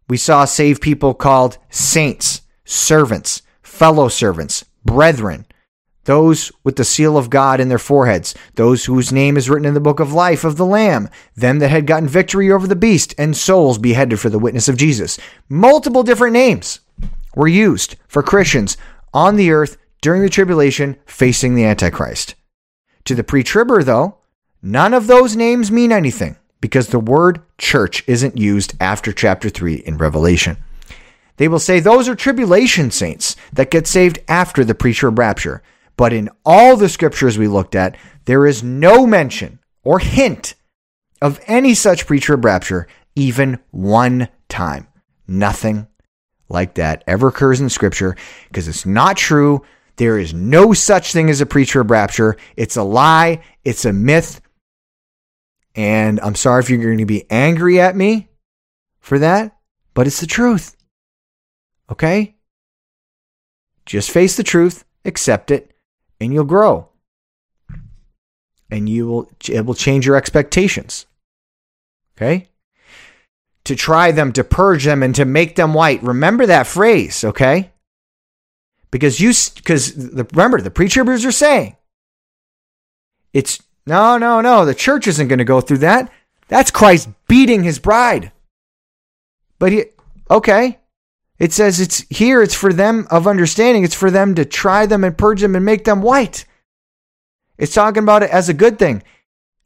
we 0.08 0.16
saw 0.16 0.44
saved 0.44 0.82
people 0.82 1.14
called 1.14 1.58
saints, 1.68 2.42
servants, 2.64 3.42
fellow 3.62 4.08
servants, 4.08 4.64
brethren, 4.84 5.46
those 6.06 6.50
with 6.64 6.74
the 6.74 6.82
seal 6.82 7.16
of 7.16 7.30
God 7.30 7.60
in 7.60 7.68
their 7.68 7.78
foreheads, 7.78 8.34
those 8.56 8.86
whose 8.86 9.12
name 9.12 9.36
is 9.36 9.48
written 9.48 9.64
in 9.64 9.74
the 9.74 9.80
book 9.80 10.00
of 10.00 10.12
life 10.12 10.42
of 10.42 10.56
the 10.56 10.66
Lamb, 10.66 11.08
them 11.36 11.60
that 11.60 11.70
had 11.70 11.86
gotten 11.86 12.08
victory 12.08 12.50
over 12.50 12.66
the 12.66 12.74
beast, 12.74 13.14
and 13.16 13.36
souls 13.36 13.78
beheaded 13.78 14.18
for 14.18 14.28
the 14.28 14.40
witness 14.40 14.68
of 14.68 14.76
Jesus. 14.76 15.16
Multiple 15.48 16.02
different 16.02 16.32
names 16.32 16.80
were 17.36 17.46
used 17.46 17.94
for 18.08 18.24
Christians 18.24 18.76
on 19.14 19.36
the 19.36 19.52
earth 19.52 19.76
during 20.00 20.22
the 20.22 20.28
tribulation 20.28 20.96
facing 21.06 21.54
the 21.54 21.64
Antichrist. 21.64 22.34
To 23.04 23.14
the 23.14 23.22
pre 23.22 23.44
tribber, 23.44 23.84
though, 23.84 24.18
none 24.60 24.92
of 24.92 25.06
those 25.06 25.36
names 25.36 25.70
mean 25.70 25.92
anything 25.92 26.36
because 26.60 26.88
the 26.88 27.00
word 27.00 27.40
church 27.58 28.04
isn't 28.06 28.38
used 28.38 28.74
after 28.80 29.12
chapter 29.12 29.48
3 29.48 29.74
in 29.74 29.96
Revelation. 29.96 30.56
They 31.36 31.48
will 31.48 31.58
say 31.58 31.80
those 31.80 32.08
are 32.08 32.14
tribulation 32.14 32.90
saints 32.90 33.36
that 33.52 33.70
get 33.70 33.86
saved 33.86 34.18
after 34.28 34.64
the 34.64 34.74
pre 34.74 34.92
trib 34.92 35.18
rapture. 35.18 35.62
But 35.96 36.12
in 36.12 36.30
all 36.44 36.76
the 36.76 36.88
scriptures 36.88 37.38
we 37.38 37.48
looked 37.48 37.74
at, 37.74 37.96
there 38.24 38.46
is 38.46 38.62
no 38.62 39.06
mention 39.06 39.58
or 39.82 39.98
hint 39.98 40.54
of 41.22 41.40
any 41.46 41.74
such 41.74 42.06
pre 42.06 42.20
trib 42.20 42.44
rapture, 42.44 42.86
even 43.14 43.58
one 43.70 44.28
time. 44.48 44.86
Nothing 45.26 45.86
like 46.48 46.74
that 46.74 47.04
ever 47.06 47.28
occurs 47.28 47.60
in 47.60 47.70
scripture 47.70 48.16
because 48.48 48.68
it's 48.68 48.84
not 48.84 49.16
true. 49.16 49.62
There 50.00 50.18
is 50.18 50.32
no 50.32 50.72
such 50.72 51.12
thing 51.12 51.28
as 51.28 51.42
a 51.42 51.46
pre-trib 51.46 51.90
rapture. 51.90 52.38
It's 52.56 52.78
a 52.78 52.82
lie. 52.82 53.42
It's 53.66 53.84
a 53.84 53.92
myth. 53.92 54.40
And 55.74 56.20
I'm 56.20 56.34
sorry 56.34 56.60
if 56.60 56.70
you're 56.70 56.82
going 56.82 56.98
to 56.98 57.06
be 57.06 57.26
angry 57.30 57.80
at 57.80 57.96
me 57.96 58.28
for 59.00 59.18
that, 59.18 59.56
but 59.94 60.06
it's 60.06 60.20
the 60.20 60.26
truth. 60.26 60.76
Okay? 61.90 62.34
Just 63.86 64.10
face 64.10 64.36
the 64.36 64.42
truth, 64.42 64.84
accept 65.04 65.50
it, 65.50 65.72
and 66.20 66.32
you'll 66.32 66.44
grow. 66.44 66.88
And 68.70 68.88
you 68.88 69.06
will 69.06 69.30
it 69.48 69.66
will 69.66 69.74
change 69.74 70.06
your 70.06 70.16
expectations. 70.16 71.06
Okay? 72.16 72.50
to 73.64 73.76
try 73.76 74.10
them, 74.10 74.32
to 74.32 74.44
purge 74.44 74.84
them, 74.84 75.02
and 75.02 75.14
to 75.14 75.24
make 75.24 75.56
them 75.56 75.74
white. 75.74 76.02
Remember 76.02 76.46
that 76.46 76.66
phrase, 76.66 77.24
okay? 77.24 77.70
Because 78.90 79.20
you, 79.20 79.32
because 79.54 79.96
remember, 80.34 80.60
the 80.60 80.70
pre-tribbers 80.70 81.24
are 81.24 81.32
saying 81.32 81.76
it's 83.32 83.62
no, 83.90 84.18
no, 84.18 84.40
no. 84.40 84.64
The 84.64 84.72
church 84.72 85.08
isn't 85.08 85.26
going 85.26 85.40
to 85.40 85.44
go 85.44 85.60
through 85.60 85.78
that. 85.78 86.12
That's 86.46 86.70
Christ 86.70 87.08
beating 87.26 87.64
his 87.64 87.80
bride. 87.80 88.30
But 89.58 89.72
he, 89.72 89.84
okay. 90.30 90.78
It 91.40 91.52
says 91.52 91.80
it's 91.80 92.04
here, 92.08 92.40
it's 92.40 92.54
for 92.54 92.72
them 92.72 93.08
of 93.10 93.26
understanding. 93.26 93.82
It's 93.82 93.96
for 93.96 94.08
them 94.08 94.36
to 94.36 94.44
try 94.44 94.86
them 94.86 95.02
and 95.02 95.18
purge 95.18 95.40
them 95.40 95.56
and 95.56 95.64
make 95.64 95.84
them 95.84 96.02
white. 96.02 96.44
It's 97.58 97.74
talking 97.74 98.04
about 98.04 98.22
it 98.22 98.30
as 98.30 98.48
a 98.48 98.54
good 98.54 98.78
thing, 98.78 99.02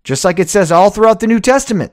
just 0.04 0.24
like 0.24 0.38
it 0.38 0.48
says 0.48 0.72
all 0.72 0.88
throughout 0.88 1.20
the 1.20 1.26
New 1.26 1.40
Testament. 1.40 1.92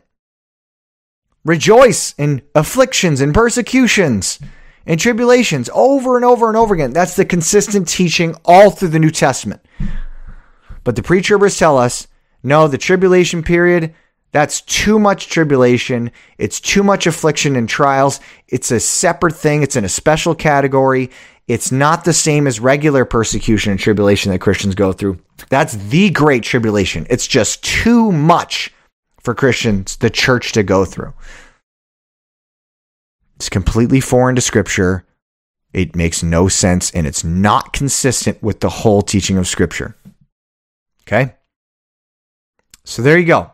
Rejoice 1.44 2.16
in 2.18 2.44
afflictions 2.56 3.20
and 3.20 3.34
persecutions 3.34 4.40
and 4.86 5.02
tribulations 5.02 5.70
over 5.74 6.16
and 6.16 6.24
over 6.24 6.48
and 6.48 6.56
over 6.56 6.74
again. 6.74 6.94
That's 6.94 7.18
the 7.18 7.26
consistent 7.26 7.90
teaching 7.90 8.36
all 8.46 8.70
through 8.70 8.90
the 8.90 9.00
New 9.00 9.12
Testament. 9.12 9.62
But 10.86 10.96
the 10.96 11.04
pre 11.04 11.22
tribbers 11.22 11.60
tell 11.60 11.78
us 11.78 12.08
no, 12.44 12.68
the 12.68 12.78
tribulation 12.78 13.44
period, 13.44 13.94
that's 14.32 14.62
too 14.62 14.98
much 14.98 15.28
tribulation. 15.28 16.12
It's 16.38 16.60
too 16.60 16.84
much 16.84 17.06
affliction 17.06 17.56
and 17.56 17.68
trials. 17.68 18.20
It's 18.48 18.72
a 18.72 18.80
separate 18.80 19.36
thing, 19.36 19.62
it's 19.62 19.76
in 19.76 19.86
a 19.86 19.90
special 19.90 20.36
category. 20.36 21.12
It's 21.48 21.72
not 21.72 22.06
the 22.06 22.14
same 22.14 22.48
as 22.48 22.60
regular 22.60 23.04
persecution 23.04 23.72
and 23.72 23.80
tribulation 23.80 24.32
that 24.32 24.40
Christians 24.40 24.76
go 24.76 24.94
through. 24.94 25.20
That's 25.50 25.74
the 25.74 26.10
great 26.10 26.44
tribulation. 26.44 27.06
It's 27.10 27.28
just 27.28 27.64
too 27.64 28.12
much 28.12 28.74
for 29.20 29.36
Christians, 29.36 29.98
the 29.98 30.10
church, 30.10 30.54
to 30.54 30.64
go 30.64 30.86
through. 30.86 31.14
It's 33.36 33.50
completely 33.50 34.00
foreign 34.00 34.36
to 34.36 34.42
Scripture. 34.42 35.04
It 35.74 35.96
makes 35.96 36.24
no 36.24 36.48
sense 36.48 36.92
and 36.92 37.06
it's 37.06 37.24
not 37.24 37.74
consistent 37.74 38.42
with 38.42 38.60
the 38.60 38.70
whole 38.70 39.02
teaching 39.02 39.38
of 39.38 39.48
Scripture. 39.48 39.96
Okay? 41.04 41.34
So 42.84 43.02
there 43.02 43.18
you 43.18 43.26
go. 43.26 43.52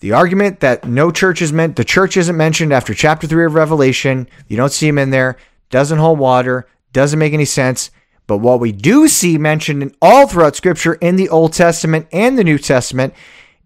The 0.00 0.12
argument 0.12 0.60
that 0.60 0.84
no 0.84 1.10
church 1.10 1.42
is 1.42 1.52
meant, 1.52 1.76
the 1.76 1.84
church 1.84 2.16
isn't 2.16 2.36
mentioned 2.36 2.72
after 2.72 2.94
chapter 2.94 3.26
3 3.26 3.46
of 3.46 3.54
Revelation, 3.54 4.28
you 4.46 4.56
don't 4.56 4.72
see 4.72 4.86
him 4.86 4.98
in 4.98 5.10
there, 5.10 5.36
doesn't 5.70 5.98
hold 5.98 6.18
water, 6.18 6.68
doesn't 6.92 7.18
make 7.18 7.32
any 7.32 7.44
sense. 7.44 7.90
But 8.28 8.38
what 8.38 8.60
we 8.60 8.72
do 8.72 9.08
see 9.08 9.38
mentioned 9.38 9.82
in 9.82 9.94
all 10.00 10.28
throughout 10.28 10.54
Scripture 10.54 10.94
in 10.94 11.16
the 11.16 11.28
Old 11.30 11.52
Testament 11.52 12.06
and 12.12 12.38
the 12.38 12.44
New 12.44 12.58
Testament 12.58 13.14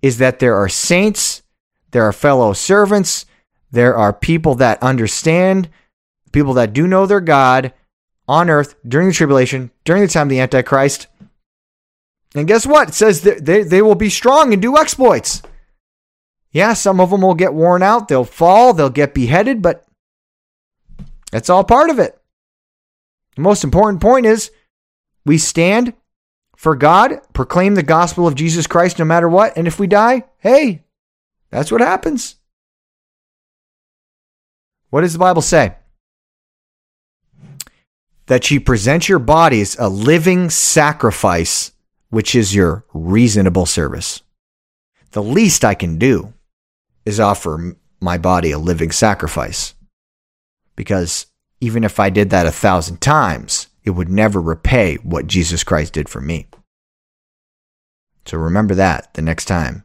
is 0.01 0.19
that 0.19 0.39
there 0.39 0.57
are 0.57 0.69
saints, 0.69 1.43
there 1.91 2.05
are 2.05 2.13
fellow 2.13 2.53
servants, 2.53 3.27
there 3.71 3.97
are 3.97 4.13
people 4.13 4.55
that 4.57 4.83
understand, 4.83 5.69
people 6.31 6.55
that 6.55 6.73
do 6.73 6.87
know 6.87 7.07
their 7.07 7.21
God 7.21 7.73
on 8.29 8.49
earth 8.49 8.77
during 8.87 9.09
the 9.09 9.15
tribulation, 9.15 9.71
during 9.85 10.03
the 10.03 10.09
time 10.09 10.27
of 10.27 10.31
the 10.31 10.41
Antichrist. 10.41 11.09
And 12.35 12.49
guess 12.49 12.67
what? 12.67 12.91
It 12.91 12.95
says 12.95 13.23
they, 13.23 13.63
they 13.63 13.83
will 13.83 13.95
be 13.95 14.09
strong 14.11 14.53
and 14.53 14.63
do 14.63 14.79
exploits. 14.79 15.43
Yeah, 16.51 16.75
some 16.75 17.01
of 17.01 17.11
them 17.11 17.23
will 17.23 17.35
get 17.35 17.55
worn 17.55 17.83
out, 17.83 18.09
they'll 18.09 18.25
fall, 18.25 18.73
they'll 18.75 18.91
get 18.91 19.15
beheaded, 19.15 19.63
but 19.63 19.87
that's 21.31 21.49
all 21.49 21.65
part 21.65 21.89
of 21.89 21.99
it. 21.99 22.19
The 23.37 23.43
most 23.43 23.65
important 23.65 24.03
point 24.03 24.27
is 24.27 24.51
we 25.25 25.39
stand 25.39 25.95
for 26.57 26.77
God, 26.77 27.21
proclaim 27.33 27.75
the 27.75 27.83
gospel 27.83 28.27
of 28.27 28.35
Jesus 28.35 28.67
Christ 28.67 28.99
no 28.99 29.05
matter 29.05 29.29
what. 29.29 29.57
And 29.57 29.67
if 29.67 29.81
we 29.81 29.87
die, 29.87 30.25
hey, 30.39 30.85
that's 31.51 31.73
what 31.73 31.81
happens. 31.81 32.37
What 34.91 35.01
does 35.01 35.15
the 35.15 35.19
Bible 35.19 35.43
say? 35.43 35.75
That 38.27 38.51
you 38.51 38.61
present 38.61 39.09
your 39.09 39.19
bodies 39.19 39.77
a 39.79 39.89
living 39.89 40.51
sacrifice, 40.51 41.73
which 42.13 42.35
is 42.35 42.55
your 42.55 42.85
reasonable 42.93 43.65
service. 43.65 44.21
The 45.13 45.23
least 45.23 45.65
I 45.65 45.73
can 45.75 45.97
do 45.99 46.35
is 47.07 47.19
offer 47.19 47.75
my 48.01 48.19
body 48.19 48.53
a 48.53 48.59
living 48.59 48.93
sacrifice. 48.93 49.75
because 50.77 51.27
even 51.61 51.85
if 51.85 52.01
I 52.01 52.11
did 52.11 52.31
that 52.31 52.47
a 52.47 52.51
thousand 52.53 53.01
times, 53.01 53.69
it 53.85 53.91
would 53.91 54.09
never 54.09 54.41
repay 54.41 54.97
what 54.97 55.27
Jesus 55.27 55.63
Christ 55.63 55.93
did 55.93 56.09
for 56.09 56.21
me. 56.21 56.49
So 58.25 58.37
remember 58.39 58.75
that 58.75 59.15
the 59.15 59.23
next 59.23 59.45
time 59.47 59.85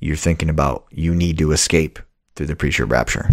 you're 0.00 0.16
thinking 0.16 0.50
about 0.50 0.86
you 0.90 1.14
need 1.14 1.38
to 1.38 1.52
escape 1.52 1.98
through 2.34 2.46
the 2.46 2.56
pre-trib 2.56 2.92
rapture. 2.92 3.28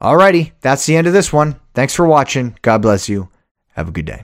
Alrighty, 0.00 0.52
that's 0.60 0.86
the 0.86 0.96
end 0.96 1.06
of 1.06 1.12
this 1.12 1.32
one. 1.32 1.56
Thanks 1.74 1.94
for 1.94 2.06
watching. 2.06 2.56
God 2.62 2.82
bless 2.82 3.08
you. 3.08 3.28
Have 3.74 3.88
a 3.88 3.92
good 3.92 4.06
day. 4.06 4.22